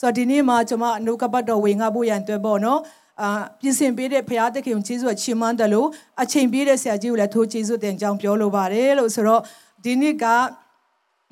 [0.00, 2.80] ဆိုတော့ဒီနေ့မှာကျွန်မအနုကပတ်တော်ဝင်ငါဖို့ရန်အတွက်ပေါ့နော်
[3.22, 5.88] အာပြင်ဆင်ပေးတဲ့ဖရာသခင်ကိုကျေးဇူးချီးမွမ်းတယ်လို့
[6.22, 9.42] အချိန်ပေးတဲ့ဆရာကြီးကိုလည်းထိုးကျေးဇူးတင်ကြောင်းပြောလိုပါတယ်လို့ဆိုတော့
[9.84, 10.24] ဒီနေ့က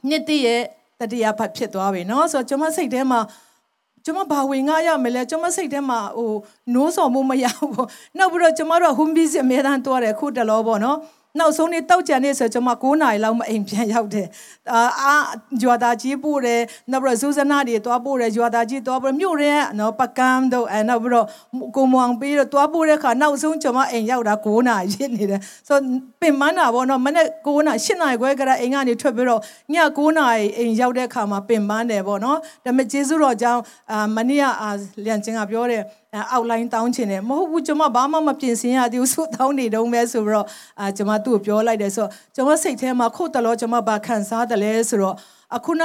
[0.09, 0.63] နှစ်တည့်ရဲ့
[1.01, 3.21] တတိယဖတ်ဖြစ်သွားပြီเนาะဆိုတော့ကျွန်မစိတ်ထဲမှာ
[4.05, 6.33] ကျွန်မဘာဝင်ငါရမလဲကျွန်မစိတ်ထဲမှာဟို
[6.75, 7.87] နိုးစော်မှုမရဘူး
[8.19, 10.97] နောက်ပြီးတော့ကျွန်မတို့ဟွန်ဘီစအမြဲတမ်းတွားတယ်ခုတလောပေါ့နော်
[11.41, 14.29] နောက်ဆုံးနေ့တောက်ကြံနေဆိုကျွန်မ9နာရီလောက်မအိမ်ပြန်ရောက်တယ်
[14.73, 15.15] အာအာ
[15.63, 16.61] ဂျွာတာကြီးပို့တယ်
[16.91, 21.27] နောက်ပြီးတော့ဇူဇနာတွေတွားပို့တယ်ဂျွာတာကြီးတွားပို့မြို့ရဲနော်ပကမ်တို့အဲနောက်ပြီးတော့
[21.77, 25.79] ကိုမောင်ပြီးတော့တွားပို့တဲ့ခါနောက်ဆုံးကျွန်မအိမ်ရောက်တာ9နာရီဖြစ်နေတယ်ဆို
[26.21, 29.41] ပင်မနာပေါ့နော်မနေ့9နာရီ10နာရီခွဲကအိမ်ကနေထွက်ပြီးတော့
[29.75, 33.61] ည9နာရီအိမ်ရောက်တဲ့ခါမှာပင်ပန်းတယ်ပေါ့နော်ဒါပေမဲ့ကျေးဇူးတော်ကြောင့်
[33.93, 34.45] အာမနေ့က
[35.05, 35.83] လျံချင်းကပြောတယ်
[36.33, 40.47] အောက်လိုင်းတောင်းချင်တယ်မဟုတ်ဘူးကျွန်မဘာမှမပြင်ဆင်ရသေးဘူးဆိုတောင်းနေတော့မဲဆိုပြီးတော့
[40.81, 45.17] အာကျွန်မသူ့ကိုပြောလိုက်တယ်ဆိုတော့ကျွန်မစိတ်ထဲမှာခုတ်တလို့ကျွန်မဘာခံစားတယ်လဲဆိုတော့
[45.57, 45.83] အခုန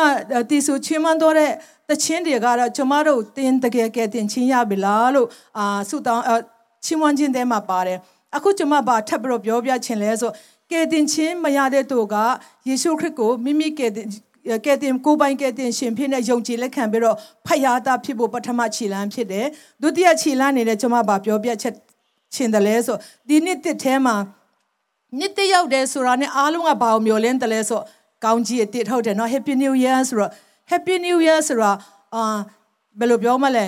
[0.49, 1.51] တီဆူချင်းမန်းတော့တဲ့
[1.89, 6.23] တချင်းတွေကတော့ကျွန်မတို့တင်တကယ်ကဲတင်ချင်းရပြီလားလို့အာဆုတောင်း
[6.85, 7.97] ချင်းမန်းချင်းတဲမှာပါတယ်
[8.35, 10.31] အခုကျွန်မဘာထပ်ပြီးတော့ပြောပြချင်လဲဆို
[10.71, 12.15] ကဲတင်ချင်းမရတဲ့သူက
[12.67, 14.07] ယေရှုခရစ်ကိုမိမိကဲတင်
[14.65, 19.45] ကဲတင်ကိုပိုင်ကဲတင်ရှင်ဖြစ်တဲ့ယုံကြည်လက်ခံပြီးတော့ဖယားသားဖြစ်ဖို့ပထမခြေလမ်းဖြစ်တယ်
[19.81, 21.73] ဒုတိယခြေလမ်းနေတဲ့ကျွန်မဗာပြောပြချက်
[22.35, 24.15] ရှင်တယ်လဲဆိုဒီနှစ်တစ်ထဲမှာ
[25.19, 27.81] နှစ်တစ်ရောက်တယ်ဆိုတာနဲ့အားလုံးကဘာကိုမျှော်လင့်တယ်လဲဆို
[28.23, 30.31] ကောင်းကြီးအတစ်ဟုတ်တယ်နော် Happy New Year ဆိုတော့
[30.71, 31.71] Happy New Year ဆိုတာ
[32.15, 32.23] အာ
[32.99, 33.65] ဘယ်လိုပြောမလဲ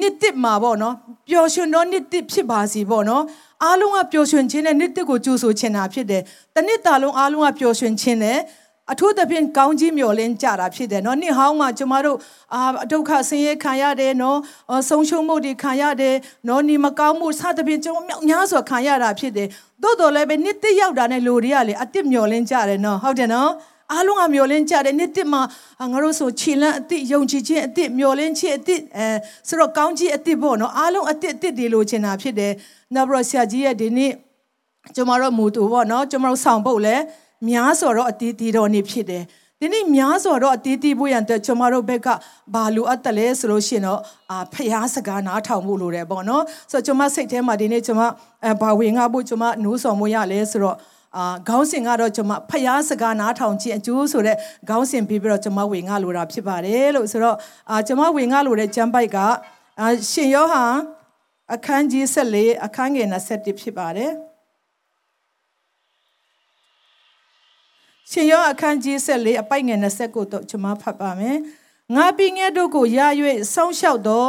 [0.00, 0.94] နှစ်တစ်မှာပေါ့နော်
[1.28, 3.22] ပျော်ရွှင်တော့နှစ်တစ်ဖြစ်ပါစီပေါ့နော်
[3.64, 6.22] အားလုံးကပျော်ရွှင်ခြင်းနဲ့နှစ်တစ်ကိုကြိုးဆိုချင်တာဖြစ်တယ်
[6.54, 8.38] တနှစ်တာလုံးအားလုံးကပျော်ရွှင်ခြင်းနဲ့
[8.92, 12.18] အထူးသဖြင့်ကောင်းကြီးမျော်လင့်ကြတာဖြစ်တယ်နော်နှစ်ဟောင်းမှာကျမတို့
[12.54, 14.38] အာဒုက္ခဆင်းရဲခံရတယ်နော်
[14.88, 16.14] ဆုံးရှုံးမှုတွေခံရတယ်
[16.48, 17.94] နော်ညီမကောင်းမှုစသဖြင့်ကျုံ
[18.28, 19.48] များစွာခံရတာဖြစ်တယ်
[19.82, 23.50] သို့တော်လည်းပဲနှစ်တစ်ရောက်တာနဲ့လူတွေကလေအစ်စ်မျော်လင့်ကြတယ်နော်ဟုတ်တယ်နော်
[23.92, 25.42] အားလုံးကမျောလင်းကြတယ်နှစ်တစ်မှာ
[25.92, 29.06] ငါတို့ဆိုခြေလန့်အစ်စ်ယုံကြည်ခြင်းအစ်စ်မျောလင်းခြင်းအစ်စ်အဲ
[29.48, 32.52] ဆိုတော့ကောင်းကြီးအစ်စ်ပေါ့နော်အားလုံးအစ်စ်အစ်စ်တွေလိုချင်တာဖြစ်တယ်
[32.94, 34.12] နောက်ပြီးတော့ဆရာကြီးရဲ့ဒီနေ့
[34.94, 37.02] ကျွန်တော်တို့မူတူပေါ့နော်ကျွန်တော်တို့ဆောင်ဖို့လည်း
[37.48, 39.24] များစွာတော့အတီးတီးတော်နေဖြစ်တယ်
[39.60, 42.08] ဒီနေ့များစွာတော့အတီးတီးဖို့ရန်အတွက်ကျွန်မတို့ဘက်က
[42.54, 44.00] ဘာလိုအပ်တယ်လဲဆိုလို့ရှိရင်တော့
[44.30, 48.02] အာဖျားစကားနားထောင်ဖို့လိုတယ်ပေါ့နော်ဆိုတော့ကျွန်မစိတ်ထဲမှာဒီနေ့ကျွန်မ
[48.44, 50.76] အဲဘာဝင်ငါဖို့ကျွန်မနိုးဆောင်မရလဲဆိုတော့
[51.16, 54.36] အာခေါင်းစဉ်ကတော့ကျွန်မဖျားစကားနားထောင်ခြင်းအကျိုးဆိုတဲ့
[54.68, 57.36] ခေါင်းစဉ်ပြီးပြီးတော့ကျွန်မဝင်ငါလိုတာဖြစ်ပါတယ်လို့ဆိုတော့
[57.70, 59.18] အာကျွန်မဝင်ငါလိုတဲ့ကျမ်းပိုက်က
[59.80, 60.74] အာရှင်ယောဟန်
[61.54, 64.12] အခန်းကြီး14အခန်းငယ်27ဖြစ်ပါတယ်
[68.10, 71.36] ရှင်ယောအခန်းကြီး14အပိုက်ငယ်20ကိုတော့ကျွန်မဖတ်ပါမယ်။
[71.96, 72.98] ငါပင်ငယ်တို့ကိုရ၍
[73.52, 74.24] ဆောင်းလျှောက်သော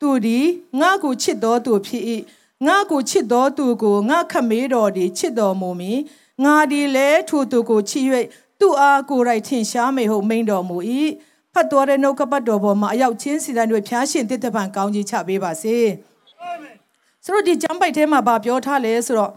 [0.00, 0.46] သူသည်
[0.80, 2.02] ငါကိုချစ်သောသူဖြစ်၏။
[2.66, 5.98] ငါကိုချစ်သောသူကိုငါခမေးတော်သည်ချစ်တော်မူမည်။
[6.44, 8.04] ငါသည်လည်းထိုသူကိုချစ်၍
[8.60, 10.76] သူ့အားကိုယ်တိုင်ထင်ရှားမေဟုမိန်တော်မူ၏။
[11.52, 15.76] ဖတ်တော်တဲ့နှုတ်ကပတ်တော်ပေါ်မှာအရောက်ချင်းစီတိုင်းတွေဖျားရှင်တစ်တပံကောင်းကြီးချပေးပါစေ။
[16.40, 16.74] အာမင်။
[17.24, 19.32] ဆိုတော့ဒီကျမ်းပိုက်ထဲမှာဗာပြောထားလဲဆိုတော့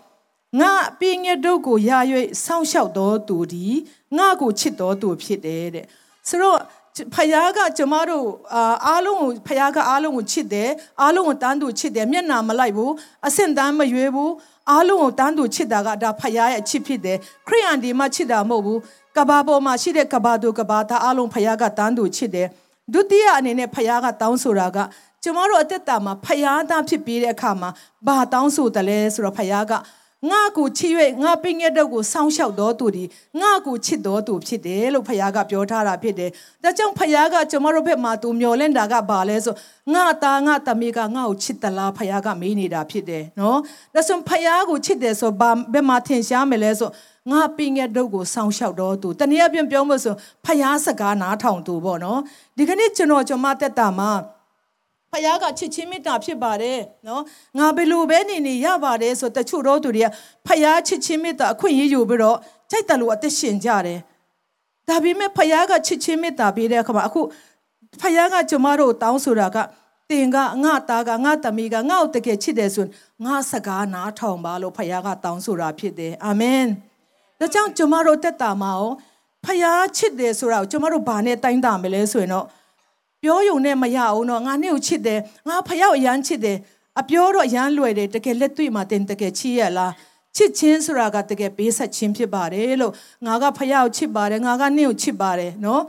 [0.60, 1.92] ငါပင်ငယ်တို့ကိုရ၍
[2.44, 3.76] စောင့်ရှောက်တော်သူသည်
[4.18, 5.86] ငါကိုချစ်တော်သူဖြစ်တယ်တဲ့
[6.28, 6.60] ဆိုတော့
[7.16, 8.28] ဖယားကကျမတို့
[8.88, 10.70] အားလုံးကိုဖယားကအားလုံးကိုချစ်တယ်
[11.02, 12.92] အားလုံးကိုတန်းသူချစ်တယ်မျက်နာမလိုက်ဘူး
[13.28, 14.34] အဆင့်တန်းမရွေးဘူး
[14.72, 18.80] အားလုံးကိုတန်းသူချစ်တာကဒါဖယားရဲ့ချစ်ဖြစ်တယ်ခရိယန်ဒီမှချစ်တာမဟုတ်ဘူး
[19.18, 22.48] ကဘာပေါ်မှာရှိတဲ့ကဘာသူကဘာသားအားလုံးဖယားကတန်းသူချစ်တယ်
[22.94, 24.78] ဒုတိယအနေနဲ့ဖယားကတောင်းဆိုတာက
[25.24, 27.70] ကျမတို့အသက်တာမှာဖယားသားဖြစ်ပြီးတဲ့အခါမှာ
[28.08, 29.74] ဘာတောင်းဆိုတယ်လဲဆိုတော့ဖယားက
[30.26, 33.04] ငါကိုချစ်၍ငါပင်ငယ်တော့ကိုစောင်းလျှောက်တော်သူဒီ
[33.42, 36.30] ငါကိုချစ်တော်သူဖြစ်တယ်လို့ဖခင်ကပြောထားတာဖြစ်တယ်။
[36.64, 39.56] ဒါကြောင့်ဖခင်ကကျွန်တော်တို့ဘက်မှာသူမျောလင့်တာကဘာလဲဆို
[39.94, 43.60] ငါသားငါသမီးကငါ့ကိုချစ်သလားဖခင်ကမေးနေတာဖြစ်တယ်နော်။
[43.96, 46.90] ဒါဆိုဖခင်ကိုချစ်တယ်ဆိုဘာဘယ်မှာထင်ရှားမလဲဆို
[47.32, 52.20] ငါပင်ငယ်တို့ကိုစောင်းလျှောက်တော်သူတနည်းအားဖြင့်ပြောလို့ဆိုဖခင်စကားနားထောင်သူပေါ့နော်။
[52.58, 54.12] ဒီကနေ့ကျွန်တော်ကျွန်မတက်တာမှာ
[55.18, 57.24] ဖခင်ကချစ်ချင်းမေတ္တာဖြစ်ပါတယ်နော်
[57.58, 60.08] ငါဘယ်လိုပဲနေနေရပါတယ်ဆိုတချို့တော့သူတွေက
[60.48, 62.38] ဖခင်ချစ်ချင်းမေတ္တာအခွင့်အရေးယူပြီးတော့
[62.72, 64.00] ကြိုက်တယ်လို့အသက်ရှင်ကြတယ်
[64.88, 67.22] ဒါပေမဲ့ဖခင်ကချစ်ချင်းမေတ္တာပေးတဲ့အခါမှာအခု
[68.02, 69.58] ဖခင်ကကျမတို့တောင်းဆိုတာက
[70.10, 72.92] တင်ကငါသားကငါသမီးကငါ့ကိုတကယ်ချစ်တယ်ဆိုရင်
[73.26, 76.66] ငါစကားနားထောင်ပါလို့ဖခင်ကတောင်းဆိုတာဖြစ်တယ်အာမင်
[77.40, 78.90] ဒါကြောင့်ကျမတို့တက်တာမှာရော
[79.46, 82.46] ဖခင်ချစ်တယ်ဆိုတာကိုကျမတို့ဘာနဲ့တိုင်းတာမလဲဆိုရင်တော့
[83.28, 86.58] ပြောယုံနဲ့မရအောင်တော့ငါနဲ့ကိုချစ်တယ်ငါဖယောက်အရန်ချစ်တယ်
[87.00, 89.94] အပြောတော့အရန်လွယ်တယ်တကယ်လက်တွေ့မှာတင်တကယ်ချစ်ရလား
[90.36, 92.94] ချစ်ချင်းဆိုတာကတကယ်ပေးဆက်ခြင်းဖြစ်ပါတယ်လို့
[93.26, 95.84] ငါကဖယောက်ချစ်ပါတယ်ငါကနင့်ကိုချစ်ပါတယ်နော်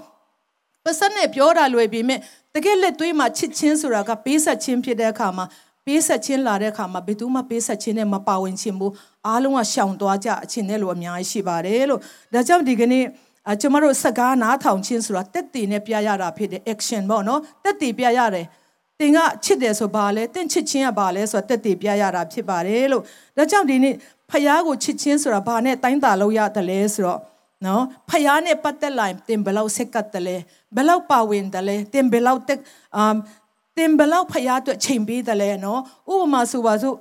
[0.84, 2.20] ပစက်နဲ့ပြောတာလွယ်ပြီမဲ့
[2.54, 5.44] တကယ်လက်တွေ့မှာချစ်ချင်းဆိုတာကပေးဆက်ခြင်းဖြစ်တဲ့အခါမှာ
[5.86, 8.92] ပေးဆက်ခြင်းလာတဲ့အခါမှာဘယ်သူမှပေးဆက်ခြင်းနဲ့မပါဝင်ခြင်းဘူး
[9.26, 12.00] အားလုံးကရှောင်သွားကြအချင်းနဲ့လို့အများကြီးရှိပါတယ်လို့
[12.34, 13.04] ဒါကြောင့်ဒီကနေ့
[13.50, 18.46] အကျမတို့စကားနားထောင်ခြင်းဆိုတာတက်တည်နဲ့ပြရတာဖြစ်တယ် action ပေါ့နော်တက်တည်ပြရတယ်
[19.00, 23.02] တင်ကချစ်တယ်ဆိုပါလဲတင့်ချစ်ခြင်းကပါလဲဆိုတော့တက်တည်ပြရတာဖြစ်ပါတယ်လို့
[23.36, 23.94] ဒါကြောင့်ဒီနေ့
[24.30, 27.20] ဖယားကိုချစ်ခြင်းဆိုတာဘာနဲ့တိုင်းတာလို့ရတယ်လဲဆိုတော့
[27.66, 30.36] နော်ဖယားနဲ့ပတ်သက်လာရင်တင်ဘလောက်ဆက်ကတ်တယ်လဲ
[30.76, 32.60] ဘလောက်ပါဝင်တယ်လဲတင်ဘလောက်တက်
[32.96, 33.16] အမ်
[33.78, 35.80] တင်ဘလောက်ဖယားအတွက်ချိန်ပေးတယ်လဲနော်
[36.12, 36.96] ဥပမာဆိုပါစို့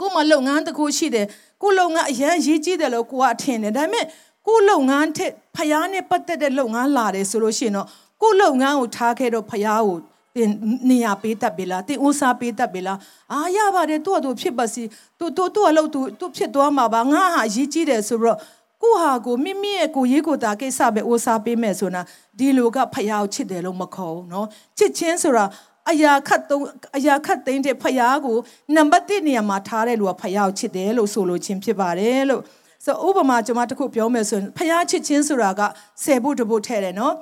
[0.00, 1.26] ကိုမလုပ်ငန်းတစ်ခုရှိတယ်
[1.62, 4.04] ကိုလုပ်ငန်းအရန်ရေးကြည့်တယ်လို့ကိုကအထင်တယ်ဒါပေမဲ့
[4.47, 7.87] ကိုလုပ်ငန်းထက်ဖယားနဲ့ပတ်သက်တဲ့လုပ်ငန်းလာတယ်ဆိုလို့ရှိရင်တော့
[8.21, 9.97] ကိုလုပ်ငန်းကိုထားခဲ့တော့ဖယားကို
[10.35, 10.49] တင်
[10.89, 12.97] နေရပေးတတ်ပြီလားတင်ဦးစားပေးတတ်ပြီလား
[13.31, 14.83] အာရပါတယ်သူ့အတူဖြစ်ပါစီ
[15.19, 18.37] သူသူသူ့အလုပ်သူသူဖြစ်သွားမှာပါငါဟာရေးကြည့်တယ်ဆိုတော့
[18.81, 22.01] ကိုဟာကိုမိမိရဲ့ကိုရေးကိုတာကိစ္စပဲဦးစားပေးမယ်ဆိုတာ
[22.39, 24.45] ဒီလိုကဖယားကိုချစ်တယ်လို့မခေါ်ဘူးเนาะ
[24.77, 25.45] ချစ်ချင်းဆိုတာ
[25.89, 26.65] အရာခတ်သုံး
[26.97, 28.37] အရာခတ်သိမ်းတဲ့ဖယားကို
[28.75, 32.41] နံပါတ်1နေရာမှာထားတဲ့လူကဖယားကိုချစ်တယ်လို့ဆိုလိုခြင်းဖြစ်ပါတယ်လို့
[32.84, 35.60] ဆိုဥပမာကျွန်မတခုပြောမယ်ဆိုရင်ဖယားချစ်ချင်းဆိုတာက
[36.04, 37.14] ဆယ်ဖို့တဖို့ထဲတယ်နော်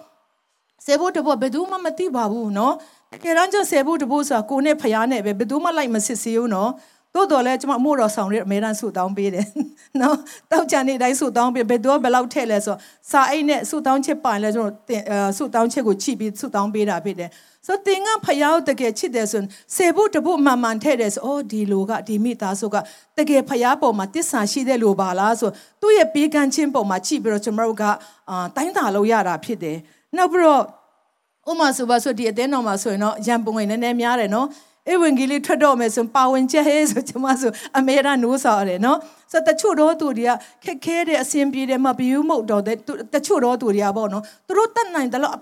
[0.85, 2.75] ဆယ်ဖို့တဖို့ဘယ်သူမှမသိပါဘူးနော်
[3.13, 6.71] တကယ်တမ်းကျဆယ်ဖို့တဖို့ဆိုတာကိုနဲ့ဖယားနဲ့ပဲဘယ်သူမှလိုက်မစစ်စေဘူးနော်
[7.15, 9.47] တိုးတော်လဲကျွန်မမို့တော်ဆောင်ရအမေရန်ဆူတောင်းပေးတယ်
[10.01, 10.17] နော်
[10.51, 12.77] တောက်ချန်နေတိုင်းဆူတောင်းပေးဘယ်သူကဘယ်လောက်ထည့်လဲဆို
[13.11, 17.31] စာအိတ်နဲ့ဆူတောင်းချက်ပိုင်လဲကျွန်တော်ဆူတောင်းချက်ကိုချိပြီးဆူတောင်းပေးတာဖြစ်တယ်
[17.67, 22.77] ဆိုတင်ကဖယားတကယ်ချစ်တယ်ဆိုရင်ဆေဖို့တဖို့မှန်မှန်ထဲ့တယ်ဆိုအော်ဒီလိုကဒီမိသားစုက
[23.19, 25.51] တကယ်ဖယားပေါ်မှာတစ္ဆာရှိတဲ့လူပါလားဆို
[25.81, 27.85] သူ့ရဲ့ပေးကမ်းခြင်းပေါ်မှာကြည့်ပြီးတော့ကျွန်တော်တို့က
[28.31, 29.79] အာတိုင်းတာလို့ရတာဖြစ်တယ်
[30.17, 30.63] နောက်ပြီးတော့
[31.51, 34.47] ဥမာဆိုပါဆိုဒီအသင်းတော်မှာဆိုရင်တော့ရန်ပုံဝင်နည်းနည်းများတယ်နော်
[34.93, 38.99] ဧဝံဂေလိထွက်တော့မယ်ဆိုပါဝင်ချက်ဟဲဆိုကျွန်မဆိုအမေရာနိုးဆော်ရတယ်နော်
[39.33, 40.31] ဆိုတချို့တော့သူတွေက
[40.65, 42.77] ခက်ခဲတဲ့အဆင်ပြေတယ်မဘီယူမဟုတ်တော့တဲ့
[43.15, 45.35] တချို့တော့သူတွေကပေါ့နော်သူတို့တတ်နိုင်တယ်လို့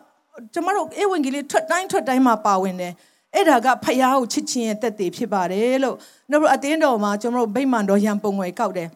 [0.53, 2.93] ကျွန်တော်တို့ဧဝံဂေလိထွက်တိုင်းထွက်တိုင်းမှာပါဝင်တယ်
[3.35, 5.97] အဲ့ဒါကဖယားကိုချစ်ခြင်းရဲ့တက်တည်ဖြစ်ပါတယ်လို့
[6.31, 8.89] နောက်ပြီးအတင်းတော်မှာကျွန်တော်တို့ဗိမာန်တော်ရံပုံငွေကောက်တယ်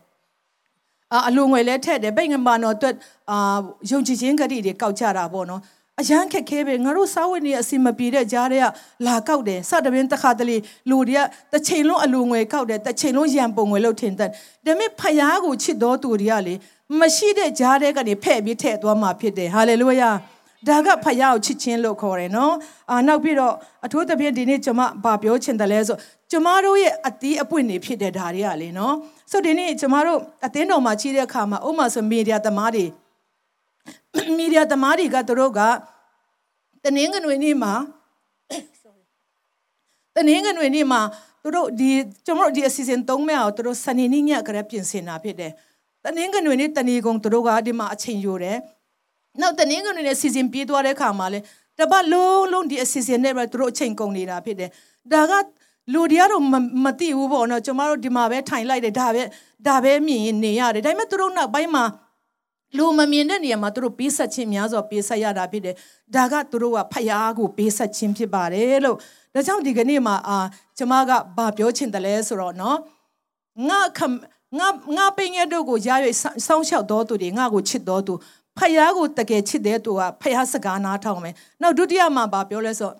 [1.12, 2.94] အာအလူငွေလည်းထည့်တယ်ဗိမာန်တော်အတွက်
[3.31, 3.59] အာ
[3.91, 5.61] ယုံကြည်ခြင်းဂတိတွေကောက်ကြတာပေါ့နော်
[6.00, 8.67] အရန်ခက်ခဲပဲငါတို့စားဝတ်နေအစီမပြေတဲ့ကြားတွေက
[9.06, 10.56] လာကောက်တယ်စတပင်းတစ်ခါတလေ
[10.91, 11.21] လူတွေက
[11.53, 14.35] တစ်ချိန်လုံးအလူငွေကောက်တယ်တစ်ချိန်လုံးရံပုံငွေလို့ထင်တယ်ဒါ
[14.65, 16.55] ပေမဲ့ဖယားကိုချစ်တော်သူတွေကလေ
[17.00, 20.11] မရှိတဲ့ကြားတွေကနေဖဲ့ပြီးထည့်သွားမှာဖြစ်တယ်ဟာလေလုယာ
[20.69, 22.55] ဒါကဖယားကိုချစ်ခြင်းလို့ခေါ်တယ်နော်
[22.91, 23.55] အာနောက်ပြီးတော့
[23.85, 25.97] အထူးသဖြင့်ဒီနေ့ကျွန်မဗာပြောချင်တယ်လဲဆို
[26.31, 28.94] ကျွန်မတို့ရဲ့အတီးအပွင့်နေဖြစ်တဲ့ဓာတွေကလေနော်
[29.31, 32.85] ဆိုဒီနေ့ကျွန်မတို့အသင်းတော်မှာကြီးတဲ့အခါမှာဥမာဆိုမီဒီယာသမားတွေ
[34.37, 35.61] မီဒီယာသမားတွေကသူတို့က
[36.85, 37.73] တနင်္ဂနွေနေ့မှာ
[38.82, 39.02] sorry
[40.17, 41.00] တနင်္ဂနွေနေ့မှာ
[41.43, 41.91] သူတို့ဒီ
[42.26, 45.52] ကျွန်တော်တို့ဒီအစီအစဉ်သုံးမဲ့အောင်သူတို့စနေနေ့ညကလေးပြင်ဆင်တာဖြစ်တယ်
[46.05, 48.59] တနင်္ဂနွေနေ့တဏီကုံသူတို့ကဒီမှာအချိန်ယူတယ်
[49.41, 51.41] နောက်တနင်္ဂနွေနေ့စီစဉ်ပြီးသွားတဲ့ခါမှာလေ
[51.79, 54.71] တပတ်လုံးလုံးဒီအစီအစဉ်နဲ့ပဲသူတို့အချိန်ကုန်နေတာဖြစ်တယ်
[55.12, 55.33] ဒါက
[55.93, 56.43] လူတွေကတော့
[56.85, 59.23] မသိဘူးပေါ့နော်ကျွန်တော်တို့ဒီမှာပဲထိုင်လိုက်တယ်ဒါပဲ
[59.67, 61.85] ဒါပဲမြင်နေရတယ်ဒါပေမဲ့သူတို့နောက်ပိုင်းမှာ
[62.77, 65.75] လူမမြင်တဲ့နေရာမှာသူတို့ပေးဆက်ခြင်းများစွာပေးဆက်ရတာဖြစ်တယ်
[66.15, 68.97] ဒါကသူတို့ကဖယားကိုပေးဆက်ခြင်းဖြစ်ပါတယ်လို့
[69.35, 70.38] ဒါကြောင့်ဒီကနေ့မှာအာ
[70.79, 72.79] ကျမကဘာပြောချင်တယ်လဲဆိုတော့နော်
[73.69, 74.00] ငါခ
[74.59, 76.12] ငါငါပင်ရတို့ကိုရရွေ
[76.47, 78.15] စောင်းလျှောက်တော်သူတွေငါကိုချစ်တော်သူ
[78.58, 82.93] ဖယားကိုတကယ်ချစ်တဲ့သူကဖယားစကားနားထောင်မယ်နောက်ဒုတိယမှာဘာပြောလဲဆို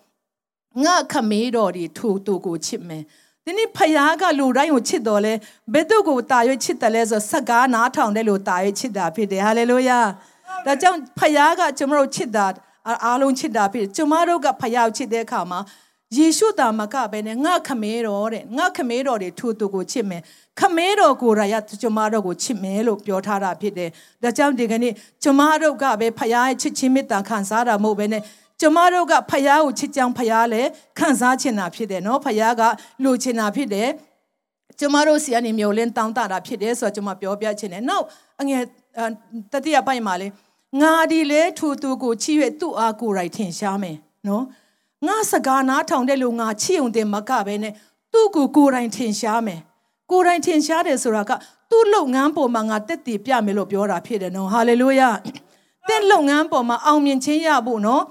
[0.85, 3.03] ငါခမေးတော်ဒီထိုသူကိုချစ်မယ်
[3.45, 5.33] ဒီနေ့ဖယားကလူတိုင်းကိုချစ်တော်လဲ
[5.73, 9.99] ဘယ်သူကိုတာရွေးချစ်တယ်လဲဆိုစကားနားထောင်တဲ့လူတာရွေးချစ်တာဖြစ်တယ်ဟာလေလုယာ
[10.67, 12.47] ဒါကြောင့်ဖယားကကျွန်တော်တို့ချစ်တာ
[13.05, 15.61] အားလုံးချစ်တာဖြစ်ကျွန်မတို့ကဖယားကိုချစ်တဲ့အခါမှာ
[16.15, 20.23] ယေရှုတာမကပဲနဲ့ငါခမဲတော်တဲ့ငါခမဲတော်တွေထိုသူကိုချစ်မယ်
[20.61, 23.91] ခမဲတော်ကိုရရကျွန်မတို့ကိုချစ်မယ်လို့ပြောထားတာဖြစ်တယ်
[24.23, 24.93] ဒါကြောင့်ဒီကနေ့
[25.23, 28.23] ကျွန်မတို့ကပဲဖယားရဲ့ချစ်ချင်းမေတ္တာခံစားတာမဟုတ်ပဲနဲ့
[28.61, 32.63] ကျမတို့ကဖယားကိုချစ်ကြောင်ဖယားလည်းခံစားချင်တာဖြစ်တယ်နော်ဖယားက
[33.05, 33.89] လိုချင်တာဖြစ်တယ်
[34.81, 38.05] ကျမတို့စီကနေမျိုးလင်းတောင်းတတာဖြစ်တယ်ဆိုတော့ကျမပြောပြချင်တယ်နောက်
[38.41, 38.63] အငယ်
[39.53, 40.29] တတိယပိုင်းမှာလေ
[40.81, 43.97] ငါဒီလေထူသူကိုချီရွေသူ့အားကိုယ်ရိုက်ထင်ရှားမယ်
[44.29, 44.45] နော်
[45.05, 47.73] ငါစကားနားထောင်တဲ့လူငါချီုံတင်မကပဲနဲ့
[48.13, 49.61] သူ့ကိုကိုယ်တိုင်ထင်ရှားမယ်
[50.11, 51.33] ကိုယ်တိုင်ထင်ရှားတယ်ဆိုတာက
[51.71, 55.09] သူ့လုပ်ငန်းပေါ်မှာငါတက်တည်ပြမယ်လို့ပြောတာဖြစ်တယ်နော်ဟာလေလုယာ
[55.89, 58.03] တဲ့လုပ်ငန်းပေါ်မှာအောင်မြင်ခြင်းရဖို့နော်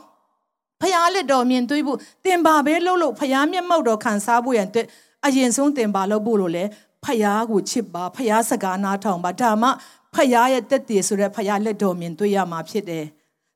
[0.81, 4.87] ဖျားလက်တော်မြင်သွေးဖို့တင်ပါပဲလှုပ်လို့ဖျားမျက်မှောက်တော်ခံစားဖို့ရန်အတွက်
[5.25, 6.63] အရင်ဆုံးတင်ပါလို့ဖို့လို့လေ
[7.05, 9.69] ဖျားကိုချစ်ပါဖျားစကားနားထောင်ပါဒါမှ
[10.15, 13.05] ဖျားရဲ့တက်တည်ဆိုတဲ့ဖျားလက်တော်မြင်တွေ့ရမှာဖြစ်တယ်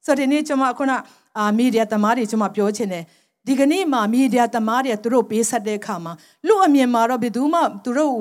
[0.05, 0.91] ဆိုတော့ဒီနေ့ကျွန်မခုန
[1.37, 3.03] အာမီဒီယာသမားတွေကျွန်မပြောချင်တယ်
[3.47, 6.13] ဒီကနေ့မှာမီဒီယာသမားတွေသူတို့ပေးဆက်တဲ့အခါမှာ
[6.47, 8.13] လူအမြင်မှာတော့ဘယ်သူမှသူတို့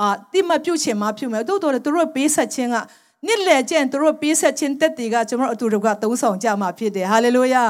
[0.00, 2.76] အာတိမပြုတ်ချင်မှပြုတ်မယ်တိုးတော်သူတို့ပေးဆက်ခြင်းက
[3.26, 7.64] နှစ်လေကျင့်သူတို့ပေးဆက်ခြင်းတက်တည်ကကျွန်တော်အတူတူကသုံးဆောင်ကြမှာဖြစ်တယ်ဟာလေလုယာ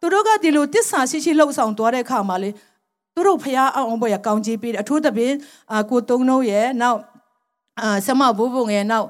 [0.00, 2.50] သူတို့ကဒီလိုတစ္ဆာရှိရှိလှုပ်ဆောင်သွားတဲ့အခါမှာလေ
[3.14, 5.34] သူတို့ဖះအောင်ဘောရကောင်းကြီးပေးတယ်အထူးသဖြင့်
[5.72, 6.98] အာကိုတုံးတို့ရဲ့နောက်
[7.80, 9.06] အာဆမဘိုးဘုံရဲ့နောက်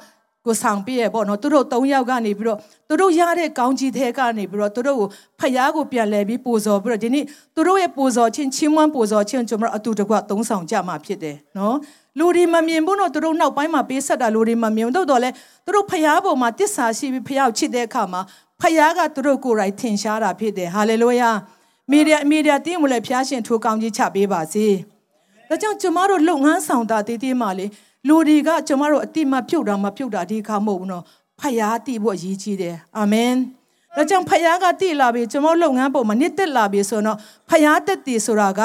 [0.47, 5.09] ကိုဆောင်ပြရဲ့ပေါ့နော်သူတို့၃ယောက်ကနေပြီးတော့သူတို့ရတဲ့ကောင်းကြီးတဲ့ကနေပြီးတော့သူတို့ကို
[5.41, 11.77] ဖယားကိုပြန်လဲပြီးပူဇော်ပြီးတော့ဒီနေ့သူတို့ရဲ့ပူဇော်ခြင်းချင်းမွန်းပူဇော်ခြင်းကျွန်တော်အတူတကွသုံးဆောင်ကြမှာဖြစ်တယ်နော်
[12.19, 18.21] လူတွေမမြင်ဘူးတော့သူတို့နောက်ပိုင်းမှာပေးဆက်တာလူတွေမမြင်ဘူးတော့လည်းသူတို့ဖယားပေါ်မှာတစ္ဆာရှိပြီးဖယားကိုချစ်တဲ့အခါမှာ
[18.61, 21.31] ဖယားကသူတို့ကိုယ်တိုင်ထင်ရှားတာဖြစ်တယ်ဟာလေလုယာ
[21.91, 24.67] မီဒီယာမီဒီယာတင်းမလဲဖျားရှင်ထိုးကောင်းကြီးချပေးပါစေ
[25.49, 27.67] ဒါကြောင့်ကျမတို့လုပ်ငန်းဆောင်တာတည်တည်မှလေ
[28.07, 31.05] လူတွေကကျမတို့အတိမပြုတ်တာမပြုတ်တာဒီခါမဟုတ်ဘူးနော်
[31.41, 33.35] ဖယားတည်ဖို့အရေးကြီးတယ်အာမင်
[33.97, 37.19] ဒါကြောင့်ဖယားကတည်လာပြီကျမတို့လုပ်ငန်းပုံမှာနှစ်သက်လာပြီဆိုတော့
[37.51, 38.61] ဖယားတက်တည်ဆိုတာက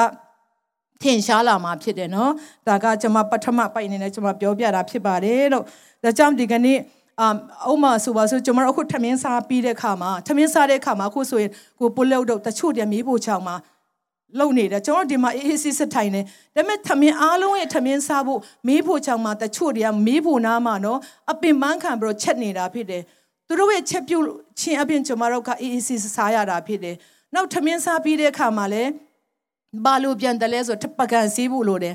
[1.02, 2.32] ထင်ရှားလာမှာဖြစ်တယ်နော်
[2.68, 5.64] ဒါကကျွန်မပထမပိုက်အနေနဲ့ကျွန်မပြောပြတာဖြစ်ပါတယ်လို့
[6.04, 6.78] ဒါကြောင့်ဒီကနေ့
[7.20, 7.36] အမ်
[7.66, 11.50] အုံးမဆိုပါဆိုကျွန်တော်အခုထမင်းစားပြီးတဲ့ခါမှာထမင်းစားတဲ့ခါမှာအခုဆိုရင်
[11.80, 13.56] ကိုပုလုတ်တော့တချို့တည်းမီးဖို့ချောင်းမှာ
[14.38, 20.98] လုံနေတယ်ကျွန်တော်ဒီမှာအေးအေးဆေးဆေးထိုင်နေဒါပေမဲ့ထမင်းအားလုံးရဲ့ထမင်းစားဖို့မီးဖို့ချောင်းမှာတချို့တည်းမီးဖို့နားမှာနော်
[21.30, 23.02] အပင်ပန်းခံပြီးတော့ချက်နေတာဖြစ်တယ်
[23.46, 24.26] သူတို့ရဲ့ချက်ပြုတ်
[24.60, 26.96] ချင်းအပြင်ကျွန်တော်တို့ကအေးအေးဆေးဆေးစားရတာဖြစ်တယ်
[27.34, 28.90] နောက်ထမင်းစားပြီးတဲ့ခါမှာလည်း
[29.84, 31.94] ဘာလို့ပြန်တယ်လဲဆိုပကံစီးဖို့လိုတယ်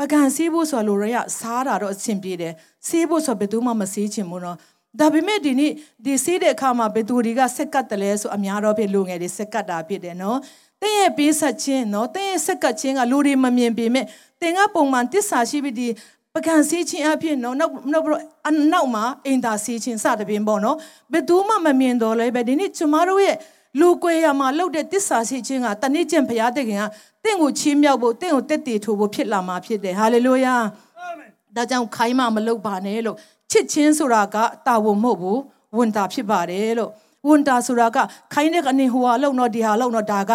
[0.00, 2.52] ပကံစီးဖို့ဆိုလိုရရစားတာတော့အဆင်ပြေတယ်
[2.88, 4.56] စီးဖို့ဆိုဘယ်သူမှမစီးချင်ဘူးနော်
[5.00, 5.72] ဒါပေမဲ့ဒီနေ့
[6.04, 10.38] ဒီစီးတဲ့အခါမှာဘယ်သူတွေကစက်ကတ်တယ်လဲဆိုအများတော့ဖြစ်လူငယ်တွေစက်ကတ်တာဖြစ်တယ်နော်
[10.82, 14.04] တင်းရဲ့ပေးဆက်ခြင်းနော်တင်းရဲ့စက်ကတ်ခြင်းကလူတွေမမြင်ပေမဲ့
[14.40, 15.88] တင်ကပုံမှန်တစ္ဆာရှိပြီးဒီ
[16.34, 20.76] ပကံစီးခြင်းအဖြစ်နော်နောက်နောက်ပြီးအနောက်မှာအင်တာစီးခြင်းစသဖြင့်ပေါ့နော်
[21.12, 23.36] ဘယ်သူမှမမြင်တော့လဲပဲဒီနေ့ကျမတို့ရဲ့
[23.80, 26.84] လူကွေရမှာလှုပ်တဲ့တစ္ဆာရှိခြင်းကတနေ့ကျင့်ဘုရားတခင်က
[27.24, 30.54] တင့်ကိုချီးမြှောက်ဖို့တင့်ကိုတက်တည်ထိုးဖို့ဖြစ်လာမှာဖြစ်တယ်ဟာလေလုယာ
[30.98, 33.16] အာမင်ဒါကြောင့်ခိုင်းမှမလုပ်ပါနဲ့လို့
[33.50, 35.40] ချစ်ချင်းဆိုတာကတာဝန်မဟုတ်ဘူး
[35.76, 36.90] ဝန်တာဖြစ်ပါတယ်လို့
[37.28, 37.98] ဝန်တာဆိုတာက
[38.32, 40.32] ခိုင်းတဲ့ကနေဟိုဟာလုံတော့ဒီဟာလုံတော့ဒါက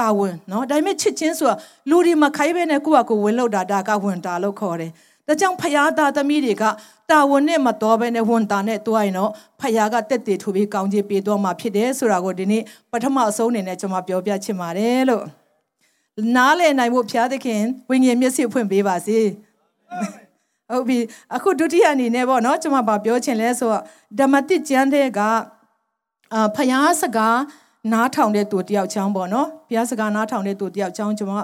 [0.00, 1.54] တာဝန်နော်ဒါပေမဲ့ချစ်ချင်းဆိုတာ
[1.90, 4.90] လူတွေမခိုင်းပဲနဲ့ကိုယ့်ဟာကိုယ်ဝင်လောက်တာဒါကဝန်တာလို့ခေါ်တယ်
[5.26, 6.64] ဒါကြောင့်ဖယားသားသမီးတွေက
[7.10, 9.30] တာဝန်နဲ့မတော်ပဲနဲ့ဝန်တာနဲ့တွားရင်တော့
[9.60, 15.24] ဖယားကတက်တည်ထူပြီးကောင်းချီးပေးတော့မှာဖြစ်တယ်ဆိုတာကိုဒီနေ့ပထမအဆုံးအနေနဲ့ကျွန်မပြောပြချင်ပါတယ်လို့
[16.36, 19.18] နားလည်နိုင်ဖို့ဖျားသခင်ဝိညာဉ်မျက်စိဖွင့်ပေးပါစေ
[20.70, 20.98] ဟုတ်ပြီ
[21.34, 23.82] အခုဒုတိယအနေနဲ့ပေါ့နော်ကျွန်မပြောချင်လဲဆိုတော့
[24.18, 25.20] ဓမ္မတိကျမ်းတဲ့က
[26.34, 27.38] အာဖယားစကား
[27.92, 31.34] နားထောင်တဲ့သူတယောက်ချောင်းပေါ့နော်ဘုရားစကားနားထောင်တဲ့သူတယောက်ချောင်းကျွန်မ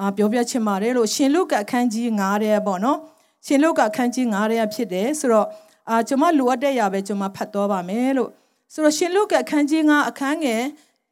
[0.00, 2.98] အာပြောပြချင်ပါတယ်လို့ရှင်လုကအခန်းကြီး9တဲ့ပေါ့နော်
[3.46, 5.48] ရှင်လုကအခန်းကြီး9ရဲ့ဖြစ်တယ်ဆိုတော့
[5.90, 8.30] အာကျွန်မလိုအပ်တဲ့ຢာပဲကျွန်မဖတ်တော့ပါမယ်လို့
[8.72, 10.62] ဆိုတော့ရှင်လုကအခန်းကြီး9အခန်းငယ်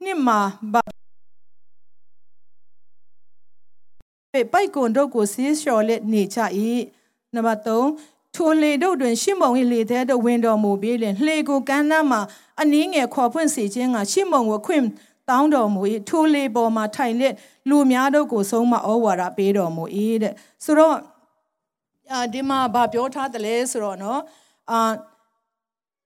[0.04, 0.40] နှစ်မှာ
[0.72, 6.38] ပိုက်ကွန်တို့ကိုဆေးလျှော်လက်နေကြ၏
[7.34, 7.68] နံပါတ်3
[8.34, 12.20] ထိုလေတို့တွင်ရှစ်မုံ၏လေသေးတို့ဝင်တော်မူပြီးလင်လှေကိုကမ်းနားမှာ
[12.60, 14.84] အနည်းငယ်ခေါ်ဖွင့်စေခြင်းကရှစ်မုံကိုခွင့်
[15.30, 17.34] တောင်းတော်မူ၏ထိုလေပေါ်မှာထိုင်လက်
[17.68, 19.84] လူများတို့ကိုဆုံးမဩဝါဒပေးတော်မူ၏
[20.22, 20.96] တဲ့ဆိုတော့
[22.12, 24.20] အာဒီမှာဗာပြောထားတယ်လဲဆိုတော့နော်
[24.70, 24.78] အာ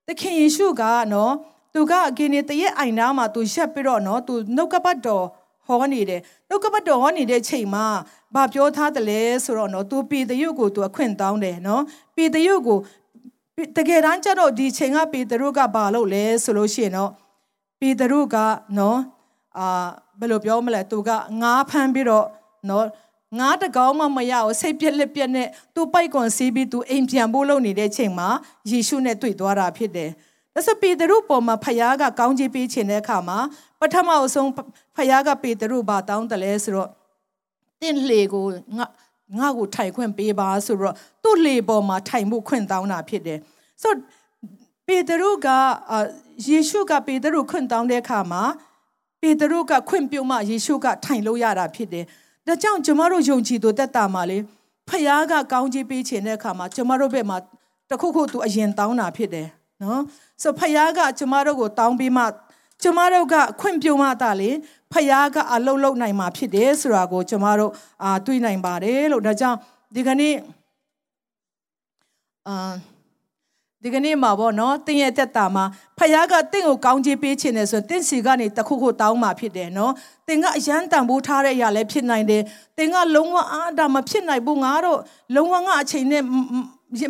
[0.06, 0.82] သခင်ယေရှုက
[1.12, 1.32] နော်
[1.74, 5.24] သူကအကင်းနေတရက်အိုင်နာမှာသူရက်ပြီးတော့နော်သူနှုတ်ကပတ်တော်
[5.66, 7.86] ဟောနေတယ်နှုတ်ကပတ်တော်ဟောနေတဲ့ချိန်မှာ
[8.34, 11.82] ဘာပြောထားတယ်လဲဆိုတော့နော်သူပေတရုတ်ကိုသူအခွင့်တောင်းတယ်နော်
[12.16, 12.78] ပေတရုတ်ကို
[13.76, 17.10] တကယ်တမ်းကျတော့ဒီချိန်ကပေတရုတ်ကဘာလုပ်လဲဆိုလို့ရှိရင်နော်
[17.80, 18.36] ပေတရုတ်က
[18.78, 18.98] နော်
[19.58, 19.86] အာ
[20.18, 21.10] ဘယ်လိုပြောမလဲသူက
[21.42, 22.26] ငါးဖမ်းပြီးတော့
[22.68, 22.86] နော်
[23.38, 28.28] ငါးတကောင်မှမရအောင်စိတ်ပြက်လက်ပြက်နဲ့သူပိုက်ကွန်စီးပြီးသူအိမ်ပြန်ဖို့လုပ်နေတဲ့ချိန်မှာ
[28.70, 30.10] ယေရှုနဲ့တွေ့သွားတာဖြစ်တယ်
[30.54, 33.38] ဒါဆိုပေတရုပေါ်မှာဖခင်ကကောင်းချီးပေးခြင်းတဲ့အခါမှာ
[33.80, 34.50] ပထမအဆုံး
[34.96, 36.90] ဖခင်ကပေတရုဘာတောင်းတယ်လဲဆိုတော့
[37.80, 38.44] တင့်လေကို
[38.78, 38.86] ငါ
[39.38, 43.38] ငါ့ကိုထိုင်ခွင့်ပေးပါဆိုတော့သူ့လေပေါ်မှာထိုင်မှုခွင့်တောင်းတာဖြစ်တယ်
[43.82, 43.92] ဆို
[44.86, 45.48] ပေတရုက
[46.48, 48.42] ယေရှုကပေတရုခွင့်တောင်းတဲ့အခါမှာ
[49.20, 52.04] ပေတရုကခွင့်ပြုမှယေရှုကထိုင်လို့ရတာဖြစ်တယ်
[52.46, 54.38] ဒါကြောင့်ကျမတို့ယုံကြည်သူတက်တာမှာလေ
[54.88, 57.38] ဖခင်ကကောင်းချီးပေးခြင်းတဲ့အခါမှာကျမတို့ဘက်မှာ
[57.90, 59.48] တခုခုသူအရင်တောင်းတာဖြစ်တယ်
[59.82, 60.02] နော်
[60.42, 62.24] ဆိုဖခင်ကကျမတို့ကိုတောင်းပြီးမှ
[62.82, 64.50] ကျမတို့ကခွင့်ပြုမှတာလေ
[64.92, 69.58] ဖခင်ကအလုတ်လုတ်နိုင်မှာဖြစ်တယ်ဆိုတာကိုကျမတို့အာတွေးနိုင်ပါတယ်လို့ဒါကြောင့်
[69.94, 70.34] ဒီကနေ့
[72.48, 72.54] အာ
[73.84, 75.64] ဒီကနေ့မှာပေါ့နော်တင်းရဲ့တက်တာမှာ
[75.98, 79.92] ဖခင်ကတင့်ကိုကောင်းချီးပေးခြင်းနဲ့ဆိုတင့်စီကနေတခုခုတောင်းမှာဖြစ်တယ်နော်
[80.28, 82.42] တင်ကအရန်တန်ဖိုးထားတဲ့အရာလည်းဖြစ်နိုင်တယ်
[82.78, 84.98] တင်ကလုံးဝအားဒါမဖြစ်နိုင်ဘူးငါတို့
[85.34, 86.22] လုံးဝငါအချိန်နဲ့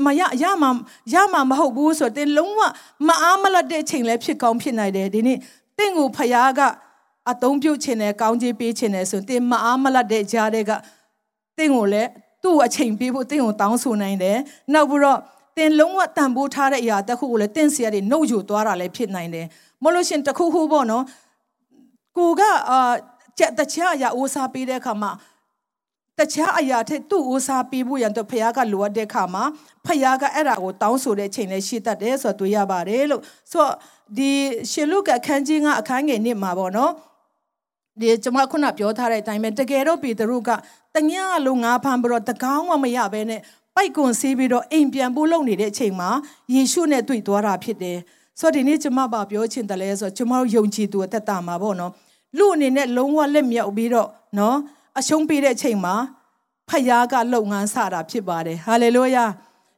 [0.06, 0.70] မရရမှာ
[1.12, 2.60] ရမှာမဟုတ်ဘူးဆိုတော့တင်လုံးဝ
[3.08, 5.38] မအားမလတ်တဲ့ချိန်လည်းဖြစ်ကောင်းဖြစ်နိုင်တယ်ဒီနေ့
[5.78, 6.60] တင့်ကိုဖခင်က
[7.30, 10.72] အတုံးပြုတ်ခြင်းနဲ့ကောင်းချီးပေးခြင်းနဲ့ဆိုတင်မအားမလတ်တဲ့ကြားတဲ့က
[11.58, 12.10] တင့်ကိုလည်း
[12.42, 14.38] သူ့အချိန်ပေးဖို့တင့်ကိုတောင်းဆိုနိုင်တယ်
[14.72, 15.18] နောက်ပြီးတော့
[15.56, 19.46] တင်လုံးဝတန်ဖိုးထားတဲ့အရာတစ်ခုကိုလည်းတင့်စီရတွေနှုတ်ယူသွားတာလည်းဖြစ်နိုင်တယ်
[19.84, 21.04] မလို့ရှင်တခုခုပေါ့နော်
[22.16, 22.92] ကိုကအာ
[23.38, 25.10] ကြက်တချာရအိုးစားပေးတဲ့အခါမှာ
[26.18, 29.44] တခြားအရာထက်သူ့ဦးစားပေးဖို့ရန်တော့ဖခင်ကလိုအပ်တဲ့ခါမှာ
[29.86, 33.74] ဖခင်ကအဲ့ဒါကိုတောင်းဆိုတဲ့ချိန်လေးရှိတတ်တယ်ဆိုတော့တွေ့ရပါတယ်လို့ဆိုတော့
[34.16, 34.30] ဒီ
[34.70, 36.92] ရှင်လုကအခန်းကြီးကအခန်းငယ်နှစ်မှာပေါ့နော်
[38.00, 40.50] ဒီကျွန်မခုနပြောထားတဲ့အတိုင်းပဲတကယ်တော့ပေတရုက
[40.94, 41.12] တည
[41.46, 43.40] လုံးငါးဖမ်းပြီးတော့တကောင်းမှမရဘဲနဲ့
[43.74, 46.10] ပိုက်ကွန်ဆေးပြီးတော့အိမ်ပြန်ဖို့လုပ်နေတဲ့အချိန်မှာ
[46.54, 47.98] ယေရှုနဲ့တွေ့သွားတာဖြစ်တယ်
[48.40, 51.92] ဆိုတော့ဒီနေ့ကျွန်မပါပြောချင်တယ်လဲဆိုတော့ကျွန်မတို့ယုံကြည်သူအသက်တာမှာပေါ့နော်
[52.38, 54.56] လူအနေနဲ့လုံးဝလက်မြောက်ပြီးတော့နော်
[54.98, 55.94] အရှုံးပေးတဲ့အချိန်မှာ
[56.68, 59.24] ဖယားကလုပ်ငန်းစတာဖြစ်ပါတယ်ဟာလေလုယာ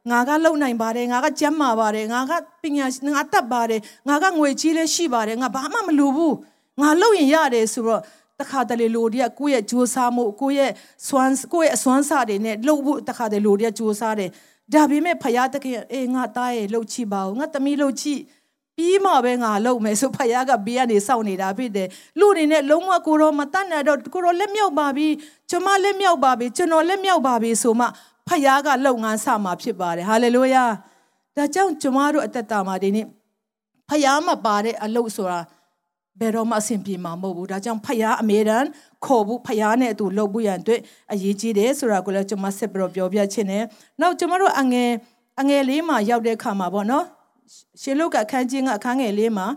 [0.09, 2.31] ငါကလုံနိုင်ပါတယ်ငါကကျမ်းမာပါတယ်ငါက
[2.61, 6.35] ပညာငါတတ်ပါတယ်ငါကငွေကြီးလည်းရှိပါတယ်ငါဘာမှမလိုဘူး
[6.81, 8.01] ငါလုံရင်ရတယ်ဆိုတော့
[8.39, 10.71] တခါတလေလိုတည်းကိုယ့်ရဲ့ကြိုးစားမှုကိုယ့်ရဲ့
[11.07, 14.29] စွမ်းကိုယ့်ရဲ့အစွမ်းစားတွေနဲ့လှုပ်ဖို့တခါတလေလိုတည်းကြိုးစားတယ်
[14.73, 18.13] ဒါပေမဲ့ဖယားတကယ်အေးငါတားရဲ့လှုပ်ချိပါဦးငါသမီးလှုပ်ချိ
[18.77, 21.87] ပြီးမှပဲငါလှုပ်မယ်ဆိုဖယားကဘေးကနေစောင့်နေတာဖြစ်တယ်
[22.19, 25.07] လူတွေနဲ့လုံးဝကိုရောမတတ်နိုင်တော့ကိုရောလက်မြောက်ပါပြီ
[25.49, 27.85] ကျွန်မလက်မြောက်ပါပြီကျွန်တော်လက်မြောက်ပါပြီဆိုမှ
[28.27, 30.63] ဖယားကလှုပ်ငန်းစမှာဖြစ်ပါတယ်ဟာလေလုယာ
[31.37, 33.05] ဒါကြောင့်ကျွန်မတို့အသက်တာမှာဒီနေ့
[33.89, 35.39] ဖယားမပါတဲ့အလုပ်ဆိုတာ
[36.19, 38.67] ဘယ်တော့မှအဆင်ပြေမှာမဟုတ်ဘူးဒါကြောင့်ဖယားအမြဲတမ်း
[39.05, 40.81] ခေါ်ဖို့ဖယားနဲ့အတူလှုပ်ဖို့ရန်အတွက်
[41.13, 43.63] အရေးကြီးတယ်ဆိုတာကိုလည်းကျွန်မဆက်ပြီးတော့ပြောပြချင်တယ်
[44.01, 44.89] နောက်ကျွန်မတို့အငယ်
[45.39, 47.05] အငယ်လေးမှာရောက်တဲ့ခါမှာပေါ့နော်
[47.81, 49.47] ရှေလုကအခန်းကြီးကအခန်းငယ်လေးမှာ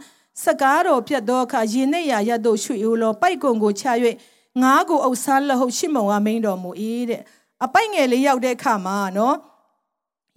[0.44, 3.84] စကားတော်ပြတ်သောအခါယင်းနဲ့ရာရတို့ရွှေဦးလောပိုက်ကွန်ကိုချ၍
[4.62, 6.70] ငါးကိုအုပ်ဆန်းလဟုတ်ရှိမုံကမိန်တော်မူ၏
[7.10, 7.22] တဲ့
[7.64, 9.36] အပိုက်ငယ်လေးရောက်တဲ့အခါမှာနော်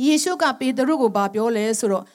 [0.06, 2.06] ယေရှုကပေတရုကိုဗာပြောလဲဆိုတော့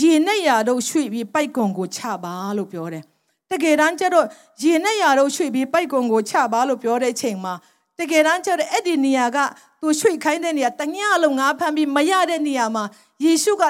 [0.00, 3.04] ရေနဲ့ရာတို့ရွှေ့ပြီးပိုက်ကွန်ကိုချပါလို့ပြောတယ်
[3.50, 4.26] တကယ်တမ်းကျတော့
[4.62, 7.54] ရေနဲ့ရာတို့ရွှေ့ပြီးပိုက်ကွန်ကိုချပါလို့ပြောတဲ့ချိန်မှာ
[7.98, 9.38] တကယ်တမ်းကျတော့အဲ့ဒီနေရာက
[9.80, 12.84] သူရွှေ့ခိုင်းတဲ့နေရာတညလုံးငါဖမ်းပြီးမရတဲ့နေရာမှာ
[13.24, 13.64] ယေရှုက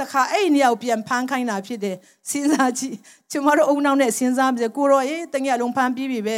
[0.00, 1.96] တခါအဲ့နေရာကိုပြန်ဖမ်းခိုင်းတာဖြစ်တယ်
[2.30, 2.96] စဉ်းစားကြည့်
[3.30, 6.36] ကျမတို့အုံနောက်နဲ့စဉ်းစားပြီးကိုရောအေးတညလုံးဖမ်းပြီးပြီပဲ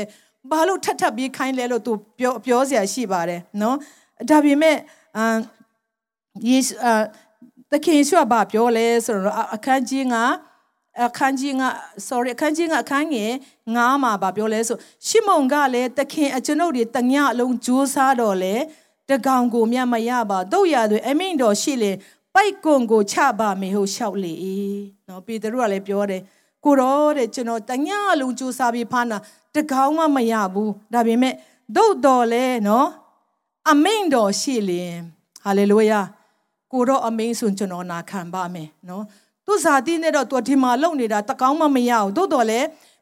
[0.51, 3.77] ဘာလို့ထပ်ထပ်ပြီးခိုင်းလဲလို့သူပြောပြောเสียရှိပါတယ်နော်
[4.29, 4.77] ဒါပေမဲ့
[5.17, 5.38] အမ်
[6.48, 6.75] ယေရှု
[7.72, 10.15] တခင်ရှုဘာပြောလဲဆိုတော့အခန်းကြီးက
[11.08, 11.63] အခန်းကြီးက
[12.08, 13.31] sorry အခန်းကြီးကအခန်းငယ်
[13.75, 14.77] ငါးမှာဗာပြောလဲဆို
[15.08, 18.55] ရှီမုန်ကလည်းတခင်အကျွန်ုပ်တွေတညအလုံးကြိုးစားတော့လေ
[19.10, 21.92] တကောင်ကိုမြတ်မရပါတို့ရသွေအမိန်တော်ရှိလေ
[22.35, 24.33] ပိုက်ကွန်ကိုချပါမေဟုလျှောက်လေ
[25.07, 26.22] နော်ပေတရုကလည်းပြောတယ်
[26.66, 29.18] ကိုတော့တဲ့ကျွန်တော်တညလုံးကြိုးစားပြီးဖားနာ
[29.56, 31.34] တကောင်မှမရဘူးဒါပေမဲ့
[31.76, 32.88] ဒုတ်တော်လဲနော်
[33.71, 34.95] အမိန်တော်ရှိလင်
[35.45, 36.00] ဟာလေလုယာ
[36.73, 39.04] ကိုတော့အမိန်ဆိုကျွန်တော်နာခံပါမယ်နော်
[39.47, 42.60] သူဇာတိနဲ့တော့သူဒီမှာလုံနေတာတကောင်မှမရဘူးဒုတ်တော်လဲ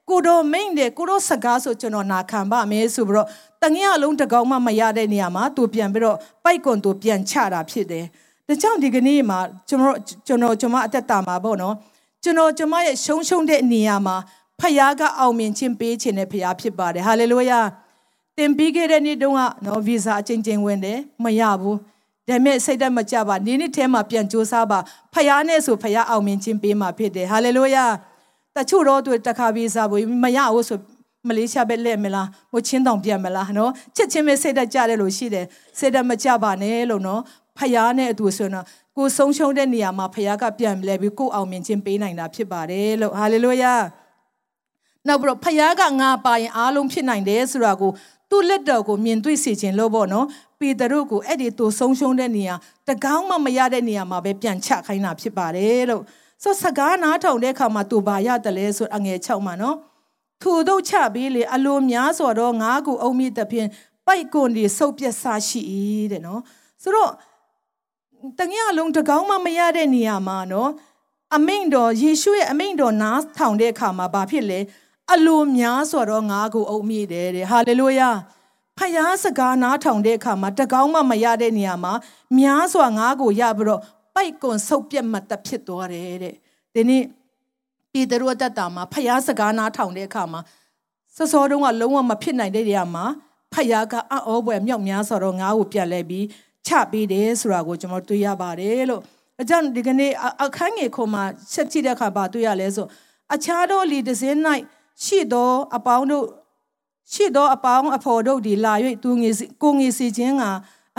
[0.09, 3.29] ကိုတော့မိန်တယ်ကိုတော့စကားဆိုကျွန်တော်နာခံပါမယ်ဆိုပြီးတော့
[3.63, 8.05] တငယ်လုံးတကောင်မှမရတဲ့နေရာမှာသူပြန်ပြီးတော့ပိုက်ကွန်သူပြန်ချတာဖြစ်တယ်
[8.49, 9.39] ဒါကြောင့်ဒီကနေ့မှာ
[9.69, 11.75] ကျွန်တော်ကျွန်တော်ကျွန်မအသက်တာမှာပေါ့နော်
[12.23, 14.17] ကျွန်တော်ကျွန်မရဲ့ရှုံးရှုံးတဲ့နေရာမှာ
[14.61, 17.61] ဖခင်ကအောင်မြင်ခြင်းပေးခြင်းနဲ့ဖခင်ဖြစ်ပါတယ်ဟာလေလုယာ
[18.39, 21.79] တင်ပြီးခဲ့တဲ့နေ့တုန်းကနော်ဗီဇာအချင်းချင်းဝင်တယ်မရဘူး
[22.29, 24.79] ဒါပေမဲ့စိတ်ဓာတ်မကြပါနေ့နေ့ထဲမှာပြန်ကြိုးစားပါ
[25.15, 27.85] ဖခင်နဲ့ဆိုဖခင်အောင်မြင်ခြင်းပေးမှာဖြစ်တယ်ဟာလေလုယာ
[28.57, 30.79] တချို့တော့သူတခါဗီဇာဘူးမရဘူးဆို
[31.29, 35.47] မလေးရှားပဲလက်မလားမချင်းတောင်ပြန်မလားနော်ချက်ချင်းပဲစိတ်ဓာတ်ကြတယ်လို့ရှိတယ်
[35.79, 37.21] စိတ်ဓာတ်မကြပါနဲ့လို့နော်
[37.59, 38.65] ဖယားနဲ့အတူဆိုတော့
[38.97, 43.73] ကိုဆုံးရှုံးတဲ့နေရာမှာဖယားကပြန်လဲပြီးကိုအောင်မြင်ခြင်းပေးနိုင်တာဖြစ်ပါတယ်လို့ဟာလေလုယာ
[45.09, 47.93] နောက်ပြီးတော့ဖယားကငါပါရင်အားလုံးဖြစ်နိုင်တယ်ဆိုတာကို
[48.31, 50.27] သူ့လက်တော်ကိုမြင်တွေ့စေခြင်းလို့ပေါ့နော်
[50.61, 52.55] ပေတရုကိုအဲ့ဒီသူဆုံးရှုံးတဲ့နေရာ
[52.89, 56.03] တကောင်းမှမရတဲ့နေရာမှာပဲပြန်ချခိုင်းတာဖြစ်ပါတယ်လို့
[56.43, 59.77] ဆိုစကားနားထောင်တဲ့အခါမှာသူဘာရတယ်လဲဆိုအငယ်6မှာနော်
[60.43, 63.69] ထိုတို့ချပြီးလေအလိုများစွာတော့ငါးကိုအုံမြင့်တဲ့ဖြင့်
[64.07, 65.61] ပိုက်ကွန်ဒီစုပ်ပြက်စားရှိ၏
[66.13, 66.41] တဲ့နော်
[66.83, 67.13] ဆိုတော့
[68.39, 70.71] တငယ်လုံးတကောင်းမှမရတဲ့နေရာမှာနော်
[71.37, 74.61] အမိန်တော်ယေရှုရဲ့အမိန်တော်နားထောင်တဲ့အခါမှာဘာဖြစ်လဲ
[75.13, 78.11] အလိုများဆိုတော့ငါကိုအုံမြည်တယ်တဲ့ဟာလေလုယာ
[78.79, 81.93] ဖယားစကားနားထောင်တဲ့အခါမှာတကောင်းမှမရတဲ့နေရာမှာ
[82.39, 83.81] များစွာငါကိုရပြီးတော့
[84.15, 86.35] ပိုက်ကွန်ဆုပ်ပြက်မှတ်တဖြစ်သွားတယ်တဲ့
[86.75, 87.03] ဒီနေ့
[87.93, 90.41] ပေတရုအတ္တမှာဖယားစကားနားထောင်တဲ့အခါမှာ
[91.17, 93.05] စောစောတုန်းကလုံးဝမဖြစ်နိုင်တဲ့နေရာမှာ
[93.55, 96.27] ဖယားကအံ့ဩပွဲမြောက်များဆိုတော့ငါ့ကိုပြတ်လဲပြီး
[96.67, 99.03] ချပေးတယ်ဆိုတာကိုကျွန်တော်တွေ့ရပါတယ်လို့
[99.41, 100.13] အကြောင်းဒီကနေ့
[100.45, 101.23] အခန်းငယ်ခုမှာ
[101.55, 102.87] ဆက်ကြည့်တဲ့အခါပါတွေ့ရလဲဆို
[103.35, 104.39] အခြားသောလီဒဇင်း၌
[105.03, 106.27] ရှိသောအပေါင်းတို့
[107.13, 110.45] ရှိသောအပေါင်းအဖော်တို့ဒီလာ၍သူငယ်ကိုငယ်စီခြင်းက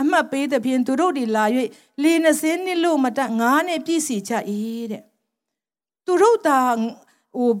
[0.00, 1.44] အမှတ်ပေးသဖြင့်သူတို့ဒီလာ၍
[2.02, 4.32] လေ20နှစ်လို့မတတ်ငါးနှစ်ပြည့်စီကြ၏
[4.90, 5.02] တဲ့
[6.06, 6.58] သူတို့သာ
[7.36, 7.52] ဟို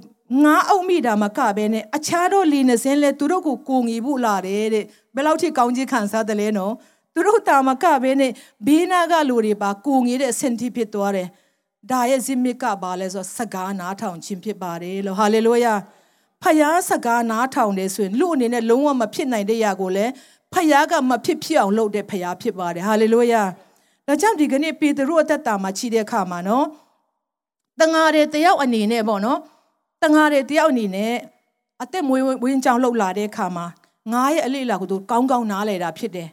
[0.44, 6.74] ငါအုံမိတာမကပဲနဲ့အခြားသောလေ20လဲသူတို့ကိုကိုငီဖို့လာတယ်တဲ့ဘယ်လောက်ထိကောင်းကြီးခံစားတယ်လဲနော်
[7.14, 8.32] သူတို့တာမကပဲနဲ့
[8.66, 11.28] ဘေးနာကလူတွေပါကိုငေးတဲ့အဆင့်ထိဖြစ်သွားတယ်
[11.90, 15.74] ဒါရဲ့ဇိမစ်ကပါလဲဆိုစကားနားထောင်ခြင်းဖြစ်ပါတယ်လို့ဟာလေလုယာ
[16.42, 20.12] ဖယားစကားနားထောင်တယ်ဆိုရင်လူအနေနဲ့လုံးဝမဖြစ်နိုင်တဲ့ຢာကိုလည်း
[20.52, 23.42] ဖယားကမဖြစ်ဖြစ်အောင်လုပ်တဲ့ဖယားဖြစ်ပါတယ်ဟာလေလုယာ
[24.06, 26.66] ဒါကြောင့်ဒီကနေ့ပေတရုအသက်တာမှာခြိတဲ့အခါမှာနော်
[27.80, 29.38] တငါတွေတယောက်အနေနဲ့ပေါ့နော်
[30.02, 31.12] တငါတွေတယောက်အနေနဲ့
[31.82, 33.66] အသက်မွေးဝင်းကြောင်လှုပ်လာတဲ့အခါမှာ
[34.12, 36.28] ငါရဲ့အလေးလာကိုသူကောင်းကောင်းနားလဲတာဖြစ်တယ်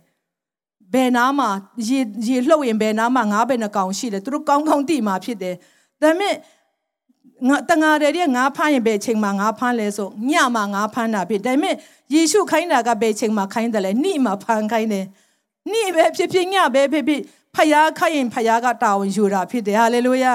[0.93, 1.49] ဘယ်နားမှာ
[1.87, 5.55] ရေရေလှုပ်ရင်ဘယ်နားမှာငါးဘယ်နှကောင်ရှိတယ်သူတို့ကောင်းကောင်းသိမှာဖြစ်တယ်
[6.01, 6.35] ဒါပေမဲ့
[7.47, 11.75] ငါတငါတဲ့ငါဖမ်းရင်ဘယ်ချိန်မှာငါဖမ်းလဲဆိုညမှာငါဖမ်းတာဖြစ်ဒါပေမဲ့
[12.13, 15.05] ယေရှုခိုင်းတာကဘယ်ချိန်မှာခိုင်းတယ်လဲနေ့မှာဖမ်းခိုင်းတယ်
[15.71, 17.21] နေ့ပဲဖြစ်ဖြစ်ညပဲဖြစ်ဖြစ်
[17.55, 20.33] ဖယားခိုင်းရင်ဖယားကတာဝန်ယူတာဖြစ်တယ်ဟာလေလုယာ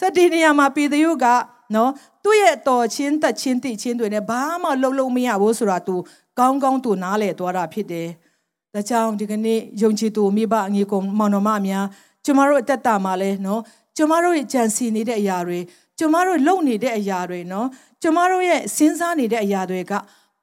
[0.00, 1.26] စတိနေရာမှာပေတရုက
[1.74, 1.90] နော်
[2.24, 5.94] သူ့ရဲ့တော်ချင်းတက်ချင်းတိချင်းတွေနဲ့ဘာမှလှုပ်လို့မရဘူးဆိုတာ तू
[6.38, 8.08] ကောင်းကောင်းသူနားလဲသွားတာဖြစ်တယ်
[8.74, 11.86] ဒါကြောင့်ဒီကနေ့ယုံကြည်သူမိဘအငေကုံမောင်နှမများ
[12.24, 13.60] ကျမတို့အသက်တာမှာလဲနော်
[13.96, 15.60] ကျမတို့ရဲ့ကြံစီနေတဲ့အရာတွေ
[15.98, 17.66] ကျမတို့လုပ်နေတဲ့အရာတွေနော်
[18.02, 19.92] ကျမတို့ရဲ့စဉ်းစားနေတဲ့အရာတွေက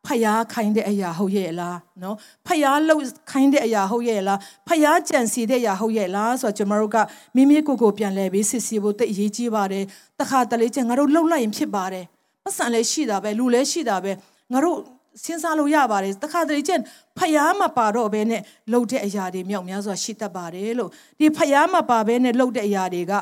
[0.07, 2.15] ဖျားခိုင်းတဲ့အရာဟုတ်ရဲ့လားနော်
[2.47, 6.97] ဖျားလှုပ်ခိုင်းတဲ့အရာဟုတ်ရဲ့လားဖျားကြံစီတဲ့အရာဟုတ်ရဲ့လားဆိုတော့ကျမတို့က
[7.35, 9.83] မိမိကိုယ်ကိုပြန်လဲပြီးစစ်စီဖို့တိတ်အရေးကြီးပါတယ်
[10.19, 12.05] တခါတလေကျငါတို့လှုပ်လိုက်ရင်ဖြစ်ပါတယ်
[12.43, 14.11] ပတ်စံလည်းရှိတာပဲလူလည်းရှိတာပဲ
[14.51, 14.77] ငါတို့
[15.23, 16.73] စဉ်းစားလို့ရပါတယ်တခါတလေကျ
[17.17, 18.41] ဖျားမပါတော့ဘဲနဲ့
[18.71, 20.89] လှုပ်တဲ့အရာတွေမြောက်များစွာရှိတတ်ပါတယ်လို့
[21.19, 23.13] ဒီဖျားမပါဘဲနဲ့လှုပ်တဲ့အရာတွေက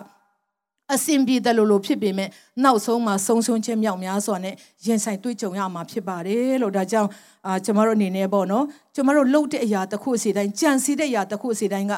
[0.91, 2.29] အစင်ပြေတယ်လို့လို့ဖြစ်ပေမဲ့
[2.63, 7.09] နောက်ဆုံးမှာဆုံးရှုံးခြင်းမြောက်များစွာနဲ့ရင်ဆိုင်တွေ့ကြုံရမှာဖြစ်ပါတယ်လို့ဒါကြောင့်
[7.47, 8.65] အာကျမတို့အနေနဲ့ပေါ့နော်
[8.95, 11.93] ကျမတို့လှုပ်တဲ့အရာတစ်ခုစီတိုင်းကြံစည်တဲ့အရာတစ်ခုစီတိုင်းက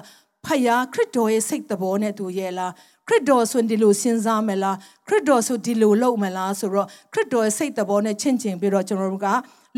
[0.46, 2.72] ဖယားခရစ်တော်ရဲ့စိတ်တဘောနဲ့တူရဲ့လား
[3.08, 9.28] ခရစ်တော်ဆိုဒီလိုစဉ်းစားမလားခရစ်တော်ဆိုဒီလိုလုပ်မလားဆိုတော့ခရစ်တော်ရဲ့စိတ်တဘောနဲ့ချင့်ချင်ပြီးတော့ကျွန်တော်တို့က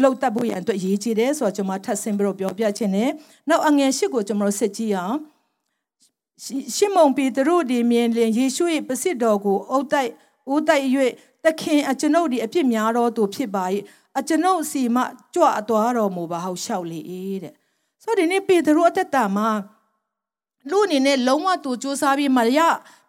[0.02, 3.10] လှုပ်တတ်ဖို့ရန်အတွက်ရေးကြည့်တယ်ဆိုတော့ကျွန်မထပ်ဆင်းပြီးတော့ပြောပြချင်တယ်
[3.50, 5.15] နောက်အငယ်ရှိကိုကျွန်တော်စစ်ကြည့်အောင်
[6.76, 10.12] ရှမုန်ပေတရုဒီမြင်လင်ယေရှု၏ပစစ်တော်ကိုအုတ်တိုက်
[10.50, 10.86] အုတ်တိုက်၍
[11.43, 13.65] သခင်အကျွန်ုပ်ဒီအပြစ်များတော်သူဖြစ်ပါ၏
[14.19, 14.97] အကျွန်ုပ်စီမ
[15.34, 17.00] ကြွအသွားတော်မူပါဟောက်လျှောက်လေ၏
[17.43, 17.54] တဲ့
[18.04, 19.50] ဆိုတော့ဒီနေ့ပေတရုအသက်တာမှာ
[20.69, 22.60] လူအနေနဲ့လုံးဝသူစူးစမ်းပြီးမရ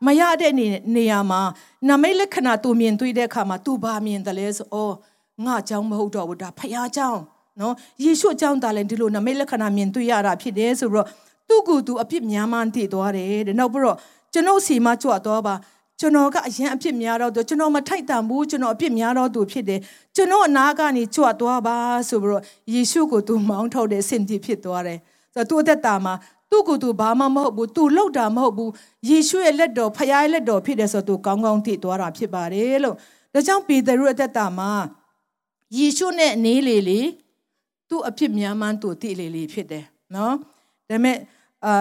[0.06, 0.52] မရတဲ့
[0.94, 1.40] နေရာမှာ
[1.88, 7.20] နမိတ်လက္ခဏာသူမြင်တွေ့တဲ့အခါမှာသူဘာမြင်တယ်လဲဆိုဩငါအကြောင်းမဟုတ်တော့ဘူးဒါဖခင်အကြောင်း
[7.60, 11.06] နော်ယေရှုအကြောင်းဒါလည်းဒီလိုနမိတ်လက္ခဏာမြင်တွေ့ရတာဖြစ်တယ်ဆိုတော့
[11.48, 13.96] သူ့ကိုယ်သူအပြစ်များမှန်းသိသွားတယ်တဲ့နောက်ပြီးတော့
[14.32, 15.54] ကျွန်ုပ်စီမကြွတော့ပါ
[16.00, 19.80] ကျွန်တော်ကအရင်အဖြစ်များတော့သူကျွန်တော်မထိုက်တန်ဘူးကျွန်တော်အဖြစ်များတော့သူဖြစ်တယ်
[20.16, 21.76] ကျွန်တော်အနာကနေကြွသွားပါ
[22.08, 24.98] ဆိုပြီးတော့ယေရှုကိုသူမောင်းထုတ်တဲ့စင်တီဖြစ်သွားတယ်
[25.34, 26.14] ဆိုတော့သူ့အသက်တာမှာ
[26.50, 28.70] သူ့ကိုယ်သူဘာမှမဟုတ်ဘူးသူလှုပ်တာမဟုတ်ဘူး
[29.08, 32.96] ယေရှုရဲ့လက်တော်ဖခင်ရဲ့လက်တော်ဖြစ်တယ်ဆိုတော့သူကောင်းကောင်းသိသွားတာဖြစ်ပါတယ်လို့
[33.32, 34.70] ဒါကြောင့်ပေတရုအသက်တာမှာ
[35.76, 37.00] ယေရှုနဲ့နေလေလေ
[37.88, 39.84] သူ့အဖြစ်များမှန်းသူသိလေလေဖြစ်တယ်
[40.14, 40.40] နော်ဒါ
[40.88, 41.16] ပေမဲ့
[41.66, 41.74] အာ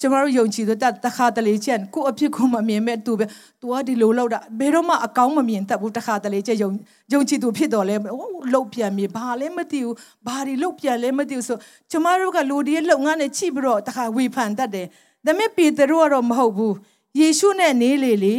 [0.00, 3.26] ကျမတို့ယုံကြည်တဲ့တခါတလေချက်ကိုအဖြစ်ကိုမမြင်မဲ့သူပဲ
[3.60, 6.70] तू ကဒီလိုလောက်တာဘယ်တော့မှအကောင်းမမြင်တတ်ဘူးတခါတလေချက်ယုံ
[7.12, 9.96] ယုံကြည်သူဖြစ်တော်လဲဟိုလှုပ်ပြန်ပြီဘာလဲမသိဘူး
[10.26, 11.58] ဘာဒီလှုပ်ပြန်လဲမသိဘူးဆို
[11.90, 14.86] ကျမတို့ကလူဒီရဲ့လုပ်ငန်းနဲ့ချိပြီးတော့တခါဝေဖန်တတ်တယ်
[15.26, 16.74] ဒါပေမဲ့ပေတရုကတော့မဟုတ်ဘူး
[17.20, 18.34] ယေရှုနဲ့နေလေလေ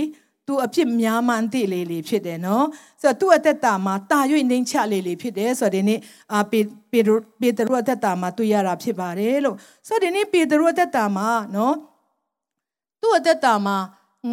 [0.48, 2.66] သူအဖြစ်များမှန်းသိလေလေဖြစ်တယ်နော်
[3.02, 6.00] ဆိုတော့သူ့အသက်တာမှာတာ၍နှိမ့်ချလေလေဖြစ်တယ်ဆိုတော့ဒီနေ့
[6.34, 6.60] အာပေ
[6.92, 7.00] ပေ
[7.42, 9.56] ပေတရုအသက်တာမှာတွေ့ရတာဖြစ်ပါတယ်လို့
[9.88, 11.76] ဆိုတော့ဒီနေ့ပေတရုအသက်တာမှာနော်
[13.02, 13.78] သူ့အသက်တာမှာ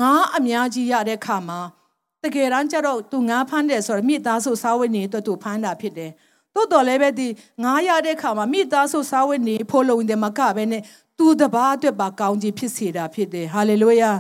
[0.01, 1.61] ငါးအများကြီးရတဲ့ခါမှာ
[2.23, 6.11] တကယ်တမ်းကျတော့သူငါးဖမ်းတယ်ဆိုတော့မိသားစုစားဝတ်နေအတွက်သူဖမ်းတာဖြစ်တယ်
[6.55, 7.29] တိုးတော်လည်းပဲဒီ
[7.65, 10.83] ငါးရတဲ့ခါမှာမိသားစုစားဝတ်နေဖိုးလုံးတယ်မကပဲနဲ့
[11.19, 14.11] သူတပားအတွက်ပါကောင်းကြီးဖြစ်စေတာဖြစ်တယ်ဟာလေလုယာ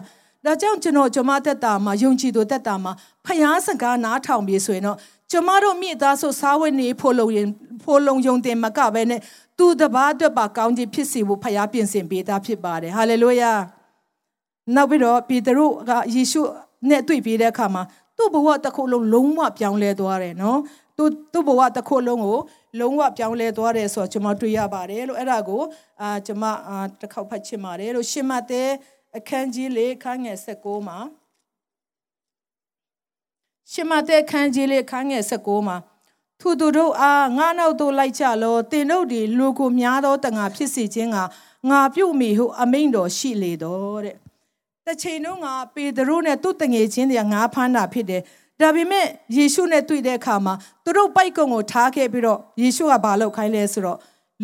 [0.44, 2.92] ဒါကြောင့်ကျွန်တော်ကျွန်မတက်တာမှာယုံကြည်သူတက်တာမှာ
[3.26, 4.96] ဖျားစကားနားထောင်ပြီးဆိုရင်တော့
[5.30, 7.48] ကျွန်မတို့မိသားစုစားဝတ်နေဖို့လုံရင်
[7.84, 9.20] ဖို့လုံယုံတင်မကပဲနဲ့
[9.58, 13.52] သူတပားအတွက်ပါကောင်းခြင်းဖြစ်စေဖို့ဖျားပြင်ဆင်ပေးတာဖြစ်ပါတယ်ဟာလေလုယာ
[14.74, 16.42] နောက်ပြီးတော့ပေတရုကယေရှု
[16.88, 17.82] နဲ့တွေ့ပြီးတဲ့အခါမှာ
[18.16, 20.58] သူ့ဘဝတစ်ခုလုံးလုံးဝပြောင်းလဲသွားတယ်နော်
[20.96, 22.38] သူသူ့ဘဝတစ်ခုလုံးကို
[22.80, 25.62] လုံးဝပြောင်းလဲသွားတယ်ဆိုတော့ကျွန်မတွေ့ရပါတယ်လို့အဲ့ဒါကို
[26.00, 26.44] အာကျွန်မ
[27.00, 28.68] တစ်ခေါက်ဖတ်ချင်ပါတယ်လို့ရှင်မတဲ့
[29.16, 30.98] အခန်းကြီးလေးခန်းငယ်16မှာ
[33.70, 35.76] ရှင်မတဲ့ခန်းကြီးလေးခန်းငယ်16မှာ
[36.40, 41.18] သူတို့အားငါနောက်သို့လိုက်ကြလောတင်တို့ဒီလူကိုများသောတငါဖြစ်စီခြင်းက
[41.70, 44.16] ငါပြုတ်မိဟုအမိန်တော်ရှိလေတော့တဲ့
[44.86, 48.22] တချိန်တော့ငါပေတရုနဲ့သူ့တငယ်ချင်းတွေကငါဖမ်းတာဖြစ်တယ်
[48.60, 53.98] ဒါပေမဲ့ယေရှုနဲ့တွေ့တဲ့အခါမှာသူတို့ပိုက်ကုံကိုထားခဲ့ပြီးတော့ယေရှုကဘာလုပ်ခိုင်းလဲဆိုတော့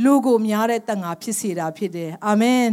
[0.04, 2.64] လူကိုများတဲ့တငါဖြစ်စေတာဖြစ်တယ်အာမင်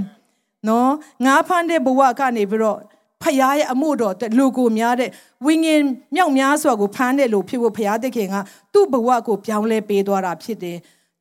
[0.67, 0.91] နော်
[1.25, 2.79] ငါဖမ်းတဲ့ဘဝကနေပြီးတော့
[3.23, 5.09] ဖခင်ရဲ့အမှုတော်လူကိုများတဲ့
[5.45, 5.81] ဝိညာဉ်
[6.15, 8.35] မြောက်များစွာကိုဖမ်းတဲ့လူဖြစ်ဖို့ဖခင်တခင်က
[8.73, 10.77] သူ့ဘဝကိုပြောင်းလဲပေးသွားတာဖြစ်တယ်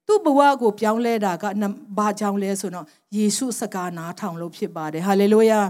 [0.07, 1.45] သူ့ဘဝကိုပြောင်းလဲတာက
[1.99, 5.61] ဘာကြောင့်လဲဆိုတော့ယေရှုစကားနားထောင်လို့ဖြစ်ပါတယ်ဟာလေလုယာ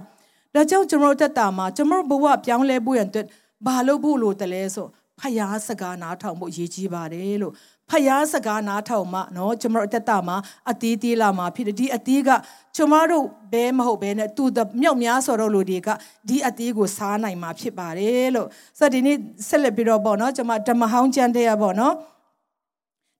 [0.54, 3.26] ဒါကြောင့်ကျွန်တော်တက်တာမှာကျွန်တော်ဘဝပြောင်းလဲဖို့ရန်အတွက်
[3.66, 4.86] ဘာလုပ်ဖို့လို့တလဲဆို
[5.20, 7.54] ဖယားစကားနားထောင်ဖို့ရည်ကြီးပါတယ်လို့
[7.90, 10.36] ဖယားစကားနားထောင်မှနော်ကျမတို့အသက်တာမှာ
[10.70, 12.30] အတီးတီးလာမှာဖြစ်တယ်ဒီအတီးက
[12.76, 14.44] ကျမတို့ဘဲမဟုတ်ဘဲနဲ့သူ
[14.80, 15.88] မြောက်များဆိုတော့လူတွေက
[16.28, 19.16] ဒီအတီးကိုစားနိုင်မှာဖြစ်ပါတယ်လို့ဆိုတော့ဒီနေ့
[19.48, 21.94] ဆက်လက်ပြီးတော့ပေါ့နော်ကျမဓမ္မဟောင်းကျမ်းတဲ့ရပေါ့နော်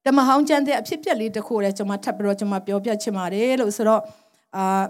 [0.06, 4.02] ဓမ္မဟောင်းကျမ်းတဲ့အဖြစ်ပြက်လေးတစ်ခုလည်းကျွန်မထပ်ပြီးတော့ကျွန်မပြောပြချင်ပါတယ်လို့ဆိုတော့
[4.56, 4.82] အာ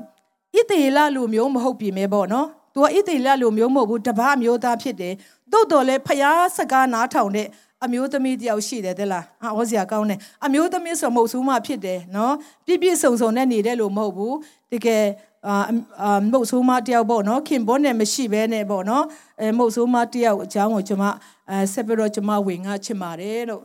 [0.55, 5.15] ဣသေလလူမျိုးမဟုတ်ပြီမဲပေါ့နော်။ तू ဣသေလလူမျိုးမဟုတ်ဘူးတပားမျိုးသားဖြစ်တယ်။
[5.53, 7.49] သို့တော်လည်းဖျားစကားနားထောင်တဲ့
[7.85, 12.35] အမျိုးသမီးတယောက်ရှိတယ်တဲ့လားဟာဩစရာကောင်းတယ်အမျိုးသမီးဆိုမဟုတ်ဘူးမှဖြစ်တယ်နော်
[12.66, 14.37] ပြည့်ပြည့်စုံစုံနဲ့နေတဲ့လို့မဟုတ်ဘူး
[14.73, 15.05] တကယ်
[15.49, 19.05] အာမုတ်ဆိုးမတယောက်ပေါ့နော်ခင်ဘောနဲ့မရှိဘဲနဲ့ပေါ့နော်
[19.40, 21.05] အဲမုတ်ဆိုးမတယောက်အကြောင်းကိုကျွန်မ
[21.51, 23.64] အဲဆက်ပြီးတော့ကျွန်မဝင်ငါချင်ပါတယ်လို့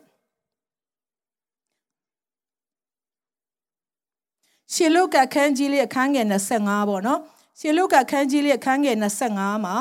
[4.73, 6.25] ရှေလုကခန်းကြီးလေးအခန်းငယ်
[6.59, 7.19] 25ပေါ့နော်
[7.59, 8.97] ရှေလုကခန်းကြီးလေးအခန်းငယ်
[9.29, 9.75] 25မှာ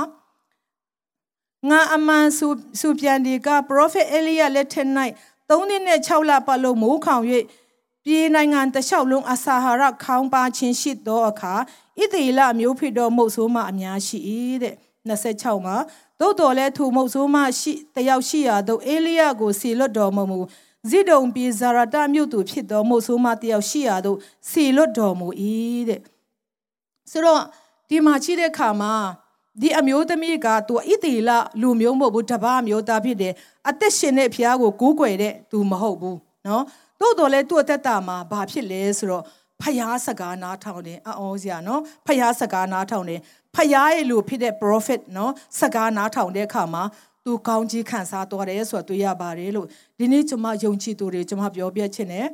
[1.66, 2.48] ငါအမှန်စု
[2.80, 4.88] စုပြန်ဒီကပရောဖက်အေလိယလက်ထက်၌
[5.48, 7.24] ၃နှစ်နဲ့6လပတ်လုံးမိုးခေါင်၍
[8.04, 11.54] ပြည်နိုင်ငံတလျှောက်လုံးအစာဟာရခေါင်းပါခြင်းရှိသောအခါ
[11.98, 14.18] ဣသေလမျိုးဖြစ်သောမုတ်ဆိုးမအများရှိ၏
[14.62, 14.74] တဲ့
[15.08, 15.76] 26မှာ
[16.20, 20.38] သို့တော်လည်းထိုမုတ်ဆိုးမရှိတယောက်ရှိရာသို့အေလိယကိုစီလွတ်တော်မမူ
[20.90, 24.18] ဇိဒုံပြည်ဇာရတမြို့သူဖြစ်သောမို့ဆိုးမတယောက်ရှိရာသို့
[24.50, 25.28] စီလွတ်တော်မူ၏
[25.88, 26.00] တဲ့
[27.10, 27.42] ဆိုတော့
[27.88, 28.92] ဒီမှာကြည့်တဲ့အခါမှာ
[29.62, 33.34] ဒီအမျိုးသမီးကသူဣတိလလူမျိုးမဟုတ်ဘူးတပါးမျိုးသားဖြစ်တယ်
[33.68, 36.64] အသက်ရှင်တဲ့ဖျားကိုကိုးကွယ်တဲ့သူမဟုတ်ဘူးနော်
[37.00, 39.24] တိုးတော်လဲသူ့အသက်တာမှာဘာဖြစ်လဲဆိုတော့
[39.62, 43.20] ဖျားစကားနားထောင်တယ်အအောင်စရာနော်ဖျားစကားနားထောင်တယ်
[43.54, 46.82] ဖျားရဲ့လူဖြစ်တဲ့ prophet နော်စကားနားထောင်တဲ့အခါမှာ
[47.24, 49.66] သူကောင်းကြီးခံစားတော်တယ်ဆိုတာတွေ့ရပါတယ်လို့
[49.98, 52.26] ဒီနေ့ကျွန်မယုံကြည်သူတွေကျွန်မပြောပြချင်တယ်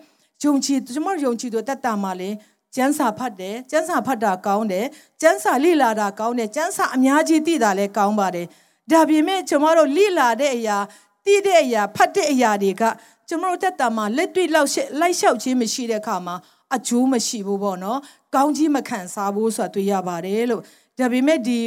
[0.43, 2.37] ယုံကြည်ကျွန်မယုံကြည်သူတက်တာမှာလည်း
[2.77, 4.87] ကျမ်းစာဖတ်တယ်ကျမ်းစာဖတ်တာကောင်းတယ်
[5.21, 8.47] ကျမ်းစာလေ့လာတာကောင်းတယ်ကျမ်းစာအများကြီးသိတာလည်းကောင်းပါတယ်
[8.91, 10.79] ဒါပေမဲ့ကျွန်မတို့လေ့လာတဲ့အရာ
[11.25, 12.83] သိတဲ့အရာဖတ်တဲ့အရာတွေက
[13.29, 16.37] ကျွန်တော်တက်တာမှာလက်တွေ့လောက်လိုက်လျှောက်ခြင်းမရှိတဲ့အခါမှာ
[16.77, 17.99] အကျိုးမရှိဘူးပေါ့နော်
[18.35, 20.63] ကောင်းကြီးမခံစားဘူးဆိုတာတွေ့ရပါတယ်လို့
[20.99, 21.59] ဒါပေမဲ့ဒီ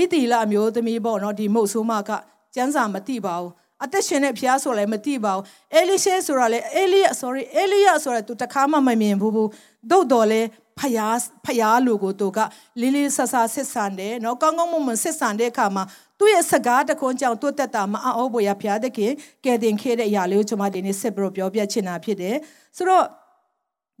[0.00, 2.10] ဣတိလအမျိုးသမီးပေါ့နော်ဒီမုတ်ဆိုးမက
[2.54, 3.50] ကျမ်းစာမသိပါဘူး
[3.84, 9.50] အသက်ရှင်တဲ့ဖျားဆိုလည်းမသိပါဘူးအဲလိရှဲဆိုတာလည်းအဲလိယ sorry အဲလိယဆိုတာသူတခါမှမမြင်ဘူးဘူး
[9.90, 10.48] သို့တော်လည်း
[10.80, 12.38] ဖျားဖျားလူကိုသူက
[12.80, 15.84] လေးလေးဆဆဆစ်ဆန်တယ်နော်ကောင်းကောင်းမွန်မွန်ဆစ်ဆန်တဲ့အခါမှာ
[16.18, 19.12] သူ့ရဲ့စကားတခွန်းကြောင့်သူ့တက်တာမအံ့ဩဖို့ရဖျားသခင်
[19.44, 22.36] ကယ်တင်ခဲ့တဲ့အရာလေးကိုကျွန်မဒီနေ့ဆက်ပြီးပြောပြချင်တာဖြစ်တယ်
[22.76, 23.04] ဆိုတော့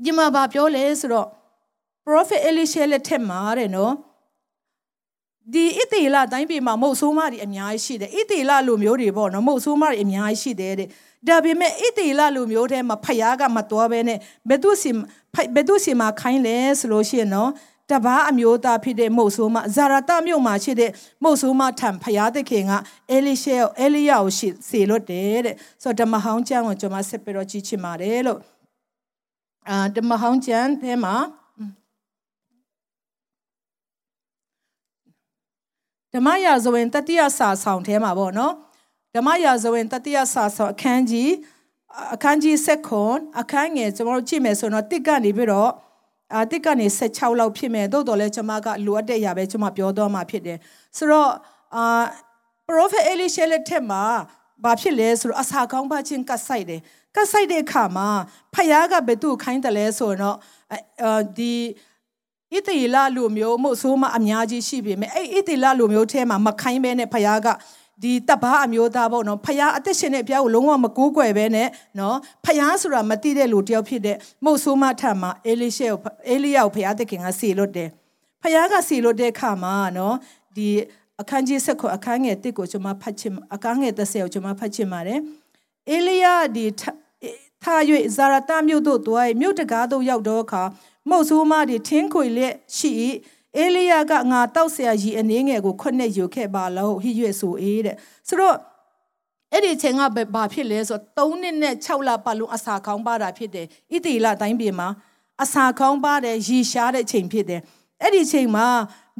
[0.04, 1.26] ဒီမှာဗာပြောလဲဆိုတော့
[2.06, 3.92] prophet elisha လက်ထက်မှာတဲ့နော်
[5.54, 10.88] ဒီဣသေလတိုင်းပြည်မှာမုတ်ဆိုးမတွေအများကြီးရှိတယ်ဣသေလလူမျိုးတွေပေါ့နော်မုတ်ဆိုးမတွေအများကြီးရှိတယ်တဲ့
[11.28, 14.90] ဒါပေမဲ့ဣသေလလူမျိုးထဲမှာဖယားကမတော်ဘဲနဲ့ဘယ်သူစီ
[15.54, 17.50] ဘယ်သူစီမှာခိုင်းလဲဆိုလို့ရှိရင်နော်
[17.90, 20.90] တပားအမျိုးသားဖြစ်တဲ့မုတ်ဆိုးမဇာရတမြို့မှာရှိတဲ့
[21.22, 22.72] မုတ်ဆိုးမထံဖယားသခင်က
[23.10, 28.40] အဲလိရှေအဲလိယာကိုရှိစေလွတ်တယ်တဲ့ဆိုတော့ဓမ္မဟောင်းကျမ်းကိုကျွန်မဆက်ပြီးတော့ကြည့်ချင်ပါတယ်လို့
[29.68, 31.14] အာဓမ္မဟောင်းကျမ်းထဲမှာ
[36.16, 38.52] ဓမ္မရာဇဝင်တတိယစာဆောင်ထဲမှာပေါ့နော်
[39.14, 41.32] ဓမ္မရာဇဝင်တတိယစာဆောင်အခန်းကြီး
[42.14, 45.70] အခန်းကြီး7ခွန်အခန်းငယ်ကျွန်တော်တို့ကြည့်မယ်ဆိုတော့တစ်ကနေပြီးတော့
[46.34, 50.58] အာတစ်ကနေ16လောက်ဖြစ်မယ်သို့တော်လည်းကျွန်မကလိုအပ်တဲ့အရာပဲကျွန်မပြောတော့မှာဖြစ်တယ်
[50.96, 51.30] ဆိုတော့
[51.76, 52.02] အာ
[52.66, 54.02] ပရိုဖက်အေလိရှဲလက်ထက်မှာ
[54.64, 56.80] ဘာဖြစ်လဲဆိုတော့အစာကောင်းပါခြင်းကတ်ဆိုင်တယ်
[57.16, 58.08] ကတ်ဆိုင်တဲ့အခါမှာ
[58.54, 60.36] ဖယားကဘယ်သူခိုင်းတယ်လဲဆိုတော့
[61.38, 61.52] ဒီ
[62.54, 67.48] ဣတိလလူမျိုးမို့ဆိုးမအများကြီးရှိပြီမဲ့အဲ့ဣတိလလူမျိုးထဲမှာမခိုင်းဘဲနဲ့ဖယားက
[68.02, 77.88] ဒီတပားအမျိုးသားပေါ့နော်ဖယားအသက်ရှင်တဲ့အပြောင်းကိုလုံးဝမကိုးကွယ်ပဲနဲ့နော်ဖယားဆိုတာမသိတဲ့လူတယောက်ဖြစ်တဲ့မို့ဆိုးမထံမှာအေလိရှေကိုအေလိယကိုဖယားတခင်ကစီလွတ်တယ်
[78.42, 80.14] ဖယားကစီလွတ်တဲ့အခါမှာနော်
[80.56, 80.68] ဒီ
[81.20, 85.20] အခန်းကြီးဆက်ခွအခန်းငယ်တစ်ကိုကျွန်မဖတ်ချင်အခန်းငယ်30ကိုကျွန်မဖတ်ချင်ပါတယ်
[85.90, 86.64] အေလိယဒီ
[87.62, 87.80] ထား၍
[88.16, 90.62] ဇာရတမြို့သို့တွားမြို့တကားသို့ရောက်တော့အခါ
[91.10, 92.92] မုတ်ဆိုးမတွေထင်းခွေလက်ရှိ
[93.56, 97.96] အေလိယကငါတောက်ဆရာကြီးအနေငယ်ကိုခွနဲ့ယူခဲ့ပါလို့ဟိရွေဆိုအေးတဲ့
[98.28, 98.56] ဆိုတော့
[99.52, 100.02] အဲ့ဒီချိန်က
[100.34, 104.88] ဘာဖြစ်လဲဆိုတော့3နှစ်နဲ့6လပတ်လုံးအစာခေါင်းပါတာဖြစ်တယ်ဣတိလတိုင်းပြည်မှာ
[105.42, 107.60] အစာခေါင်းပါတဲ့ရီရှားတဲ့ချိန်ဖြစ်တယ်
[108.02, 108.66] အဲ့ဒီချိန်မှာ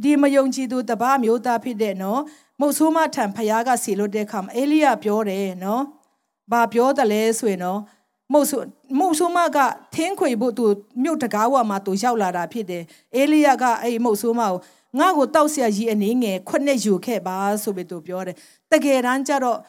[0.03, 2.21] ဒီမယုံကြည်သူတပားမျိုးသားဖြစ်တဲ့နော်
[2.61, 5.83] မုတ်ဆိုးမထံဖယားကစီလို့တဲ့ခါမှာအေလိယပြောတယ်နော်
[6.53, 7.81] ဘာပြောတယ်လဲဆိုရင်နော်
[8.34, 8.62] မုတ်ဆို
[9.00, 9.58] မုတ်ဆိုးမက
[9.96, 10.66] ထင်းခွေဖို့သူ
[11.04, 12.84] မြို့တကားဝမှာသူရောက်လာတာဖြစ်တယ်
[13.16, 14.56] အေလိယကအဲ့မုတ်ဆိုးမကို
[15.00, 18.36] ငါ့ကိုတောက်ဆရာကြီးအနေငယ်ခွနဲ့ယူခဲ့ပါဆိုပြီးသူပြောတယ်
[18.72, 19.60] တကယ်တမ်းကျတော့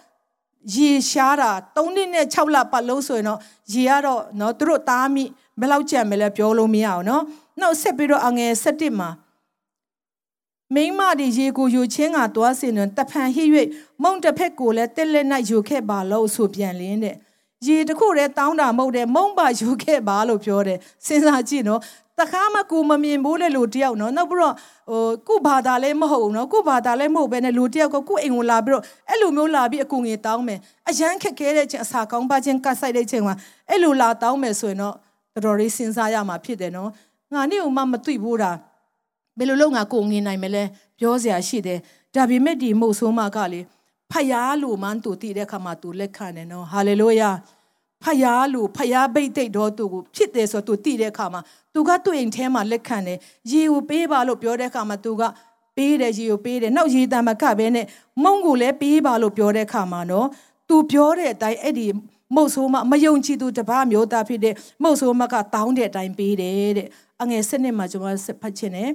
[0.75, 3.41] ရေရှားတာ3နှစ်နဲ့6လပတ်လုံးဆိုရင်တော့
[3.73, 5.25] ရေကတော့เนาะသူတို့သားမိ
[5.61, 7.23] ဘယ်လောက်ကြံမလဲပြောလို့မရအောင်เนาะ
[7.61, 9.11] နောက်ဆက်ပြီးတော့အငယ်7မှာ
[10.75, 13.45] မိမဒီရေကိုယူချင်းကတွားစင်တွင်တဖန်ဟိ၍
[14.03, 17.17] မုံတစ်ဖက်ကိုလည်းတက်လက်၌ယူခဲ့ပါလို့ဆိုပြန်လင်းတဲ့
[17.66, 21.82] ရေတစ်ခုတည်းတောင်းတာမဟုတ်တယ်မုံပါယူခဲ့ပါလို့ပြောတယ်စဉ်းစားကြည့်နော်
[22.20, 24.56] တခါမှကိုမမြင်ဘူးလေလူတယောက်နော်နောက်ပြီးတော့
[24.90, 33.36] ဟိုကုဘာသာလည်းမဟုတ်ဘူးနော်ကုဘာသာလည်းမဟုတ်ဘဲနဲ့လူတယောက်ကကုအိမ်ကိုလာပြီးတော့အဲ့လိုမျိုးလာပြီးအကူငွေတောင်းမယ်အရန်ခက်ခဲတဲ့ချင်းအစာကောင်းပါချင်းကတ်ဆိုင်တဲ့ချင်းမှာ
[33.70, 34.96] အဲ့လိုလာတောင်းမယ်ဆိုရင်တော့
[35.34, 36.90] တော်တော်လေးစဉ်းစားရမှာဖြစ်တယ်နော်
[37.34, 38.52] ငါနေ့ကမှမသိဘူးတာ
[39.38, 40.64] ဘယ်လိုလုပ်ငါကိုငင်နိုင်မလဲ
[41.00, 41.80] ပြောစရာရှိတယ်
[42.16, 43.62] ဒါပေမဲ့ဒီမုတ်ဆိုးမကလေ
[44.12, 47.30] ဖယားလူမှန်းသူတည်တဲ့ခါမှာသူလက်ခံတယ်နော်ဟာလေလုယာ
[48.04, 51.42] ဖယားလူဖယားဘိတ်တိတ်တော်သူကိုဖြစ်တယ်ဆိုသူတည်တဲ့ခါမှာ
[51.74, 53.18] သူကသူ့အိမ်ထဲမှာလက်ခံတယ်
[53.52, 55.24] ရေကိုပေးပါလို့ပြောတဲ့ခါမှာသူက
[55.78, 57.86] ပေးတယ်ရေကိုပေးတယ်နောက်ရေတံမကပဲနဲ့
[58.24, 60.28] မုံကိုလည်းပေးပါလို့ပြောတဲ့ခါမှာနော်
[60.70, 61.88] သူပြောတဲ့အတိုင်းအဲ့ဒီ
[62.36, 66.88] မုတ်ဆိုးမမယုံကြည်သူတပားမျိုးသားဖြစ်တဲ့မုတ်ဆိုးမကတောင်းတဲ့အတိုင်းပေးတယ်တဲ့
[67.22, 68.92] အငယ်စနစ်မှာကျွန်တော်ဆက်ဖတ်ချင်တယ်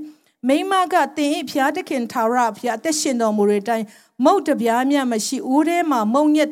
[0.49, 3.87] မိမကတင်ဤဖျားတခင်ထာဝရဖျားအသက်ရှင်တော်မူတဲ့အတိုင်း
[4.25, 6.51] မုတ်တပြားမြမရှိဦးထဲမှာမုံညက်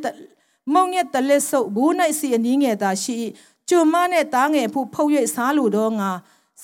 [0.75, 3.17] မုံညက်တလက်ဆုပ်ဘူး၌စီအနည်းငယ်သာရှိ
[3.69, 6.11] ကျွမနဲ့တားငယ်ဖို့ဖုတ်၍စားလိုတော့ငါ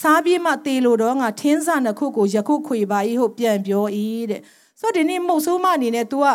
[0.01, 3.85] စားပြီးမှတေလိုတော့ငါထင်းစားနှစ်ခုကိုယခုခွေပါ၏ဟုပြန်ပြော၏
[4.31, 4.41] တဲ့
[4.81, 6.27] ဆိုတော့ဒီနေ့မုတ်ဆိုးမအနေနဲ့ तू က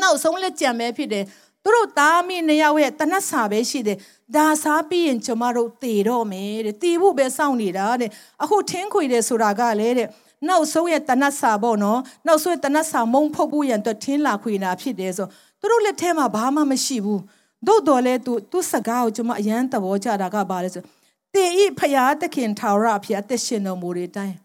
[0.00, 1.24] နောက်ဆုံးလက်ကြံပဲဖြစ်တယ်
[1.62, 3.98] သူတို့သားမိနှစ်ယောက်ရဲ့တနတ်စာပဲရှိတယ်
[4.34, 8.10] ဒါစားပြီးရင်ကျမတို့တည်တော့မယ်တဲ့တည်ဖို့ပဲစောင့်နေတာတဲ့
[8.42, 10.08] အခုထင်းခွေတယ်ဆိုတာကလည်းတဲ့
[10.48, 15.26] နောက်ဆုံးရဲ့တနတ်စာပေါ့နော်နောက်ဆုံးတနတ်စာမုံဖုတ်ဖို့ရန်အတွက်ထင်းလာခွေနာဖြစ်တယ်ဆို
[15.60, 17.22] သူတို့လက်ထဲမှာဘာမှမရှိဘူး
[17.66, 20.82] တို့တော်လဲသူသူစကားကိုကျမအရန်သဘောကျတာကဘာလဲဆို
[21.34, 24.36] တင်ဤဖရာသခင်ထာဝရဖရာတက်ရှင်တော်မူတဲ့အတိုင်း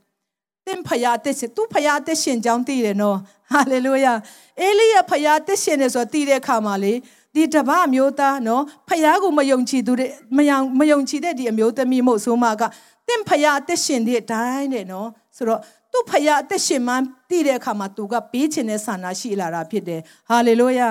[0.66, 3.18] တင်ဖရာတက်ရှင်သူဖရာတက်ရှင်ကြောင်းသိတယ်နော်
[3.52, 4.14] ဟာလေလုယာ
[4.62, 6.94] အေလိယဖယားတက်ရှင်တယ်ဆိုသိတဲ့အခါမှာလေ
[7.36, 12.64] ဒီတပမျိုးသားနော်ဖယားကိုမယုံကြည်သူတွေမယုံမယုံကြည်တဲ့ဒီအမျိုးသမီးမို့ဆိုမှက
[13.08, 15.60] တင့်ဖယားတက်ရှင်တဲ့အတိုင်းတဲ့နော်ဆိုတော့
[15.92, 20.90] သူ့ဖယားအသက်ရှင်မှန်းသိတဲ့အခါမှာသူကပေးခြင်းတဲ့ဆန္ဒရှိလာတာဖြစ်တယ်ဟာလေလုယာ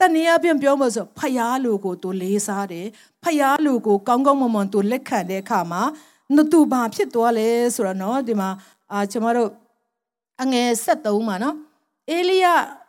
[0.00, 2.86] တနည်းအားဖြင့်ပြောလို့ဆိုဖယားလူကိုသူလေးစားတယ်
[3.24, 5.82] ဖယားလူကိုကောင်းကောင်းမွန်မွန်သူလက်ခံတဲ့အခါမှာ
[6.36, 8.50] နသူဘာဖြစ်သွားလဲဆိုတော့နော်ဒီမှာ
[8.92, 9.50] အာကျွန်တော်တို့
[10.42, 11.56] အငယ်73မှာနော်
[12.10, 12.46] အေလိယ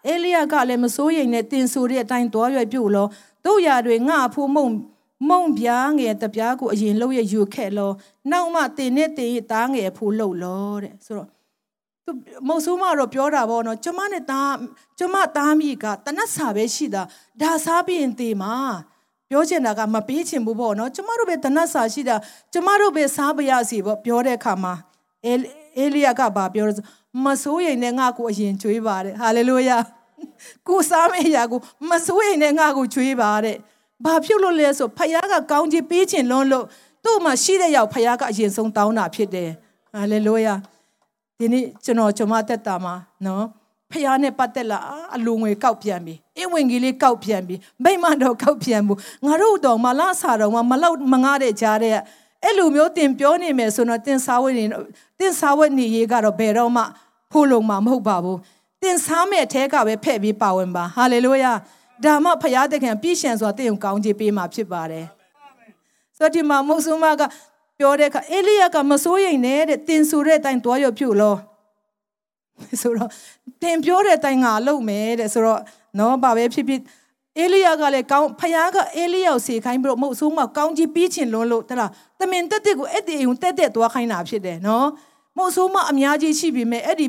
[0.07, 3.07] အေလိယကလည်းမစိုးရိမ်နဲ့တင်ဆိုတဲ့အတိုင်းသွားရွယ်ပြုတ်လော
[3.45, 4.67] တို့ရာတွေငါအဖို့မုံ
[5.29, 7.91] မုံပြားငယ်တပြားကိုအရင်လှုပ်ရယူခဲ့လော
[8.31, 11.29] နောက်မှတင်နဲ့တင်သားငယ်အဖို့လှုပ်လောတဲ့ဆိုတော့
[12.05, 12.11] သူ
[12.47, 14.55] မုတ်ဆိုးမတော့ပြောတာပေါ့နော်ကျမနဲ့သား
[14.99, 17.03] ကျမသားမိကတနတ်စာပဲရှိတာ
[17.41, 18.53] ဒါစားပြီးရင်တေမှာ
[19.29, 22.15] ပြောချင်တာကမပေးချင်ဘူးပေါ့နော်ကျမတို့ပဲတနတ်စာရှိတာ
[22.53, 24.73] ကျမတို့ပဲစားပါရစီပေါ့ပြောတဲ့အခါမှာ
[25.77, 26.73] အေလိယကဘာပြောလဲ
[27.25, 29.77] မစိုးရိမ်နဲ့ငါ့ကိုအရင်ကျွေးပါတယ်ဟာလေလုယာ
[30.67, 33.57] ကိုစားမယ့်အရာကိုမစိုးရိမ်နဲ့ငါ့ကိုကျွေးပါတဲ့
[34.05, 36.65] ဘာဖြစ်လို့လဲဆိုဖခင်ကကောင်းချီးပေးခြင်းလွန်းလို့
[37.03, 39.49] သူ့မှာရှိတဲ့ရောက်ဖခင်ကအရင်ဆုံးတောင်းတာဖြစ်တယ်
[39.93, 40.55] ဟာလေလုယာ
[41.37, 42.93] ဒီနေ့ကျွန်တော်ကျွန်မတက်တာမှာ
[43.25, 43.45] နော်
[43.91, 44.79] ဖះနဲ့ပတ်သက်လာ
[45.15, 51.95] အလူငွေကောက်ပြန်ပြီအဝင်ကြီးလေးကောက်ပြန်ပြီမိမတော့ကောက်ပြန်ဘူးငါတို့တော့မလားစာတော့မလောက်မငားတဲ့ကြားတဲ့
[52.43, 54.65] အဲ့လိုမျိုးတင်ပြောနေမယ်ဆိုတော့တင်စားဝတ်နေ
[55.19, 56.83] တင်စားဝတ်နေရေးကတော့ဘယ်တော့မှ
[57.31, 58.39] ဖို့လုံမှာမဟုတ်ပါဘူး
[58.81, 61.51] တင်စားမဲ့အထဲကပဲဖဲ့ပြီးပါဝင်ပါဟာလေလုယာ
[62.03, 65.05] ဒါမှဖရာသခင်ပြည့်ရှံစွာတင့်ကိုကောင်းချီးပေးမှာဖြစ်ပါတယ်
[66.17, 67.21] ဆိုတော့ဒီမှာမုတ်ဆုမက
[67.79, 71.37] ပြောတဲ့အခါအေလိယကမစိုးရိမ်နဲ့တဲ့တင်ဆိုတဲ့အတိုင်းတွားရပြုတ်လို့
[72.81, 73.09] ဆိုတော့
[73.63, 75.61] တင်ပြောတဲ့အတိုင်းငါလုပ်မယ်တဲ့ဆိုတော့
[75.99, 76.81] နော်ဘာပဲဖြစ်ဖြစ်
[77.39, 84.87] အေလိယကလည်းကောင်းဖခင်ကအေလိယကိုစေခိုင်းပြီးတော့မဟုတ်ဆိုးမကောင်းကြီးပြီးချင်လွန်းလို့တလားတမင်တက်တက်ကိုအဲ့ဒီအိမ်တက်တက်သွားခိုင်းတာဖြစ်တယ်နော်
[85.37, 87.07] မဟုတ်ဆိုးမအများကြီးရှိပြီမဲ့အဲ့ဒီ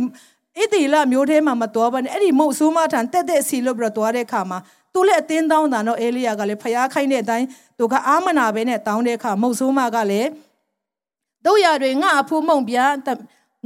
[0.58, 4.58] ဣတိလမျိုးထဲမှာမတော်ပါနဲ့အဲ့ဒီမဟုတ်ဆိုးမထန်တက်တက်စီလို့ပြီးတော့သွားတဲ့ခါမှာ
[4.92, 7.46] သူလည်းအတင်းတောင်းတာတော့အေလိယကလည်းဖျားခိုင်းတဲ့အတိုင်း
[7.78, 10.28] သူကအာမနာပဲနဲ့တောင်းတဲ့အခါမဟုတ်ဆိုးမကလည်း
[11.46, 12.92] တို့ရတွေငါအဖိုးမုံပြား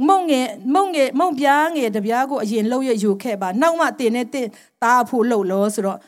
[0.07, 4.47] မုံငယ်မုံငယ်မုံပြားငယ်တပြားကိုအရင်လှုပ်ရယူခဲ့ပါနောက်မှတင်နဲ့တင်
[4.81, 5.99] သားအဖိုးလှုပ်လို့ဆိုတော့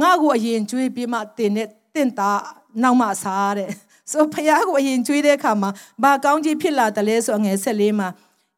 [0.00, 2.40] ငါ့ကိုအရင်ကျွေးပြီးမှတင်နဲ့တင့်သား
[2.82, 3.70] နောက်မှစားတဲ့
[4.12, 5.70] ဆိုဖះကိုအရင်ကျွေးတဲ့အခါမှာ
[6.02, 8.08] ဘာကောင်းကြီးဖြစ်လာတယ်လဲဆိုငယ်ဆက်လေးမှာ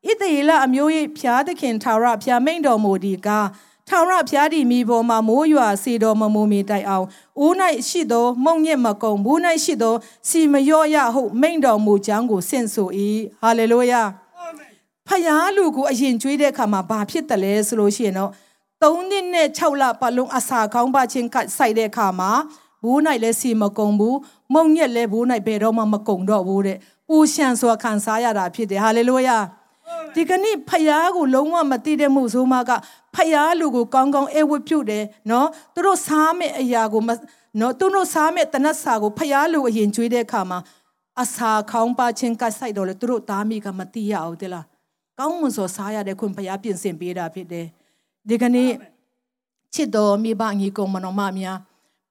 [0.07, 3.47] ဣသေလအမျိုး၏ဖျားသခင်ထာဝရဖျားမိန်တော်မူဒီကား
[3.89, 7.07] ထာဝရဖျားဒီမိပေါ်မှာမိုးရွာစေတော်မမူမီတိုင်အောင်
[7.43, 7.53] ဦး၌
[7.89, 9.95] ရှိသောမုံညက်မကုံဘူး၌ရှိသော
[10.29, 12.89] စီမရော့ရဟုမိန်တော်မူကြောင်းကိုဆင့်ဆို၏
[13.41, 14.03] ဟာလေလုယာ
[15.09, 18.31] ဖျားလူကိုအရင်ကျွေးတဲ့အခါမှာဘာဖြစ်တယ်လဲဆိုလို့ရှိရင်တော့
[18.83, 22.31] 3နှစ်နဲ့6လပတ်လုံးအစာကောင်းပါခြင်းကစိုက်တဲ့အခါမှာ
[22.83, 24.19] ဘူး၌လည်းစီမကုံဘူး
[24.55, 29.39] မုံညက်လည်းဘူး၌ဘယ်တော့မှမကုံတော့ဘူးတဲ့ပူရှံစွာခံစားရတာဖြစ်တယ်ဟာလေလုယာ
[30.15, 32.71] ဒီကနေ့ဖယားကိုလုံးဝမသိတဲ့မှုဆိုမှက
[33.15, 37.03] ဖယားလူကိုကောင်းကောင်းအဝတ်ပြုတ်တယ်နော်သူတို့စားမဲ့အရာကို
[37.61, 40.59] နော်သူတို့စားမဲ့တနတ်စာကိုဖယားလူအရင်ကျွေးတဲ့အခါမှာ
[41.23, 44.65] အစာခေါင်းပါခြင်းကဆိုင်တော့လေသူတို့သားမိကမသိရအောင်တဲ့လား
[45.19, 47.67] ကောင်းမွန်စွာစားရတဲ့ခွင့်ဖယားပြင်ဆင်ပေးတာဖြစ်တယ်
[48.29, 48.71] ဒီကနေ့
[49.75, 51.59] ချစ်တော်မိဘညီကောင်မတော်မများ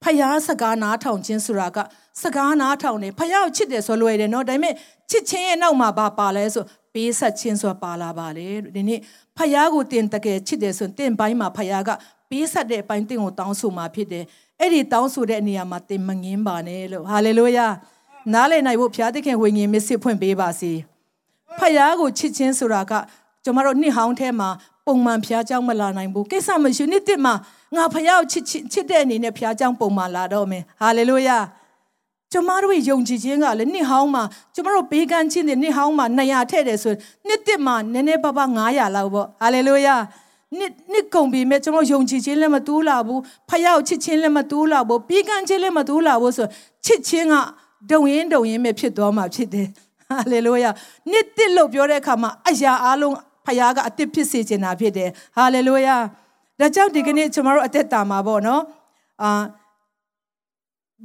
[0.04, 1.78] ဖယားစကားနားထောင်ခြင်းဆိုတာက
[2.22, 4.74] စကားနားထောင်တယ်ဖယားကိုချစ်တယ်ဆိုလွယ်တယ်နော်ဒါပေမဲ့
[5.10, 6.64] ချစ်ခြင်းရဲ့နောက်မှာဘာပါလဲဆို
[6.94, 9.00] ပေးဆက်ခြင်းဆိုတာပါလာပါလေဒီနေ့
[9.38, 11.90] ဖယားကိုတင်တကယ်ချစ်တယ်ဆိုရင်တင်ပိုင်းမှာဖယားက
[12.30, 14.24] ပေးဆက်တဲ့အပိုင်းတင်ကိုတောင်းဆိုมาဖြစ်တယ်
[14.60, 17.68] အဲ့ဒီတောင်းဆိုတဲ့နေရာမှာတင်မငင်းပါနဲ့လို့ဟာလေလုယာ
[18.34, 20.72] နားလည်နိုင်ဖို့ဘုရားသခင်ဝိညာဉ်မစ်ဖွင့်ပေးပါစေ
[21.60, 22.94] ဖယားကိုချစ်ခြင်းဆိုတာက
[23.44, 24.50] ကျွန်တော်တို့နှစ်ဟောင်းထဲမှာ
[24.88, 27.34] ပုံမှန်ဘုရားကြောင့်မလာနိုင်ဘူးကိစ္စမရှိနှစ်တစ်မှာ
[27.76, 31.38] ငါဖယားကိုချစ်ချစ်တဲ့အနေနဲ့ဘုရားကြောင့်ပုံမှန်လာတော့မယ်ဟာလေလုယာ
[32.32, 34.24] ကျမတို့ယုံကြည်ခြင်းကလည်းနှစ်ဟောင်းမှာ
[34.56, 36.94] ကျမတို့ဘေးကန်းခြင်းတွေနှစ်ဟောင်းမှာ200ထည့်တယ်ဆို
[37.28, 39.96] နှစ်တစ်မှာနည်းနည်းပါးပါး900လောက်ပေါ့ဟာလေလုယာ
[40.58, 46.48] နှစ်နှစ်ကုန်ပြီမဲ့ကျွန်တော်ယုံကြည်ခြင်းလည်းမတူးလာဘူးဖယားကိုချစ်ခြင်းလည်းမတူးလာဘူးဘေးကန်းခြင်းလည်းမတူးလာဘူးဆို
[46.86, 47.36] ချစ်ခြင်းက
[47.92, 49.68] ဒုံရင်ဒုံရင်ပဲဖြစ်သွားမှာဖြစ်တယ်
[50.10, 50.70] ဟာလေလုယာ
[51.12, 53.16] နှစ်တစ်လို့ပြောတဲ့အခါမှာအရာအလုံး
[53.48, 55.98] ဖယားကအသစ်ဖြစ်စေချင်တာဖြစ်တယ်ဟာလေလုယာ
[56.60, 58.62] ဒါကြောင့်ဒီကနေ့ကျွန်တော်တို့အသက်တာမှာပေါ့နော်
[59.24, 59.32] အာ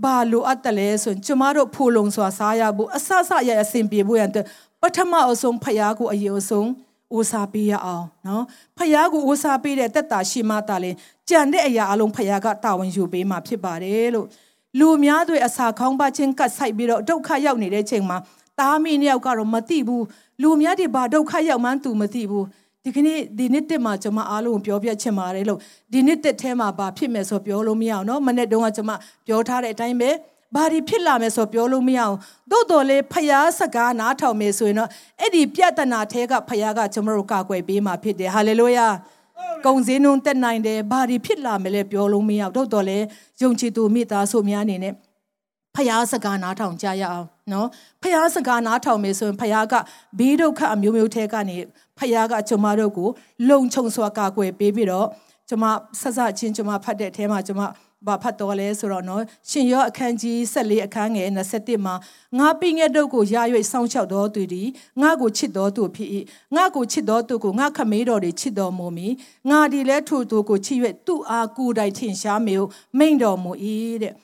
[0.03, 4.45] ဘာလိုအပ်တယ်လဲဆိုရင်ကျမတို့ဖိုလုံစွာစားရဖို့အဆဆရအစဉ်ပြေဖို့ရတဲ့
[4.80, 6.68] ပထမအဆုံးဖယားကိုအရေးအဆုံး
[7.16, 8.45] ဦးစားပေးရအောင်နော်
[8.78, 10.90] ဖယားကိုဦးစားပေးတဲ့တက်တာရှိမှတာလေ
[11.28, 14.26] ကြံတဲ့အရာအလုံးဖယားကတာဝန်ယူပေးမှဖြစ်ပါတယ်လို့
[14.78, 18.18] လူများတွေအစာခေါင်းပါချင်းကတ်ဆိုင်ပြီးတော့ဒုက္ခရောက်နေတဲ့ချိန်မှာ
[18.61, 20.05] တားမီနှစ်ယောက်ကတော့မသိဘူး
[20.41, 22.45] လူများတွေဘာဒုက္ခရောက်မှန်းသူမသိဘူး
[22.84, 25.59] ဒီကနေ့ဒီနှစ်တက်မှာကျွန်မအားလုံးပြောပြချင်ပါတယ်လို့
[25.93, 28.91] ဒီနှစ်တက်ထဲမှာဘာဖြစ်မယ်ဆိုပြောလို့မရအောင်เนาะမနေ့တုန်းကကျွန်မ
[29.28, 30.09] ပြောထားတဲ့အတိုင်းပဲ
[30.55, 32.15] ဘာဒီဖြစ်လာမယ်ဆိုပြောလို့မရအောင်
[32.51, 34.89] သို့တော်လေဖျားစကားနားထောင်မယ်ဆိုရင်တော့
[35.20, 38.88] အဲ့ဒီပြဿနာထဲကဖျားကကျွန်တော်တို့ကာကွယ်ပေးမှာဖြစ်တယ်ဟာလေလုယာ
[39.65, 42.97] ကုံစင်းနှုံတက်နိုင်တယ်ဘာဒီဖြစ်လာမယ်လဲပြောလို့မရအောင်သို့တော်လေ
[43.41, 44.93] ယုံကြည်သူမိသားစုများအနေနဲ့
[45.76, 47.68] ဖျားစကားနားထောင်ကြရအောင် နော်
[48.03, 49.74] ဖျားစကားနားထောင်မယ်ဆိုရင်ဖျားက
[50.18, 51.57] ဘေးဒုက္ခအမျိုးမျိုးထဲကနေ
[51.98, 53.09] ဖျားကကျွန်မတို့ကို
[53.48, 55.09] လုံခြုံစွာကာကွယ်ပေးပြီးတော့
[55.48, 55.64] ကျွန်မ
[56.00, 57.62] ဆက်စချင်းကျွန်မဖတ်တဲ့အထဲမှာကျွန်မ
[58.07, 61.94] ဘာဖတ်တော်လဲဆိုတော့နော်ရှင်ရောအခန်းကြီး14အခန်းငယ်27မှာ
[62.38, 63.36] ငါပိငဲ့တို့ကိုရ၍
[63.72, 64.68] စောင့်ရှောက်တော်သူသည်
[65.03, 66.09] ငါကိုချစ်တော်သူဖြစ်၏
[66.57, 69.09] ငါကိုချစ်တော်သူကိုငါခမေးတော်တွေချစ်တော်မူမီ
[69.50, 72.66] ငါဒီလဲထိုသူကိုချစ်၍သူ့အားကူတိုင်ထင်ရှားမေကို
[72.98, 73.53] မိန်တော်မူ၏
[74.03, 74.14] တဲ့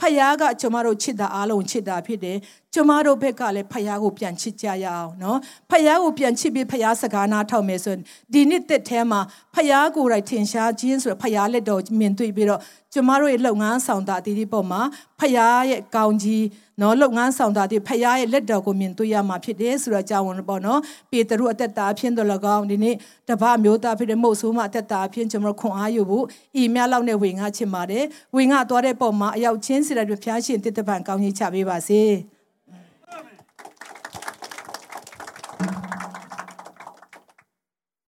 [0.00, 2.36] ဖယားကကျမတို့ချစ်တာအားလုံးချစ်တာဖြစ်တယ်
[2.74, 5.38] ကျမတို့ဘက်ကလည်းဖယားကိုပြန်ချစ်ကြရအောင်နော်
[5.70, 9.20] ဖယားကိုပြန်ချစ်ပြီးဖယားစကားနားထောင်မယ်ဆိုရင်ဒီနှစ်သက်ထဲမှာ
[9.54, 12.60] ဖယားကိုယ်တိုင်ထင်ရှားခြင်းဆိုဖယားလက်တော်မြင်တွေ့ပြီးတော့
[12.92, 14.80] ကျမတို့ရဲ့လုပ်ငန်းဆောင်တာအတီးဒီပေါ်မှာ
[15.20, 16.44] ဖယားရဲ့ကောင်းကြီး
[16.80, 22.94] နော်လုပ်ငန်းဆောင်တာဒီဖယားရဲ့လက်တော်ကိုမြင်တွေ့ရမှာဖြစ်တယ်ဆိုတော့ကြောင်းဝင်ပေါ့နော်ပေတရုအသက်တာအဖြစ်တော်လကောင်းဒီနေ့
[23.28, 26.24] တပတ်မျိုးသားဖြစ်တဲ့မုတ်ဆိုးမအသက်တာအဖြစ်ကျွန်တော်ခွန်အားယူဖို့
[26.60, 28.04] ဤမြလောက်နဲ့ဝင်ငါချင်ပါတယ်
[28.36, 32.02] ဝင်ငါသွားတဲ့ပုံမှာအရောက်ချင်းစီတဲ့ဖျားရှင်တစ်တပံကောင်းကြီးချပေးပါစေ။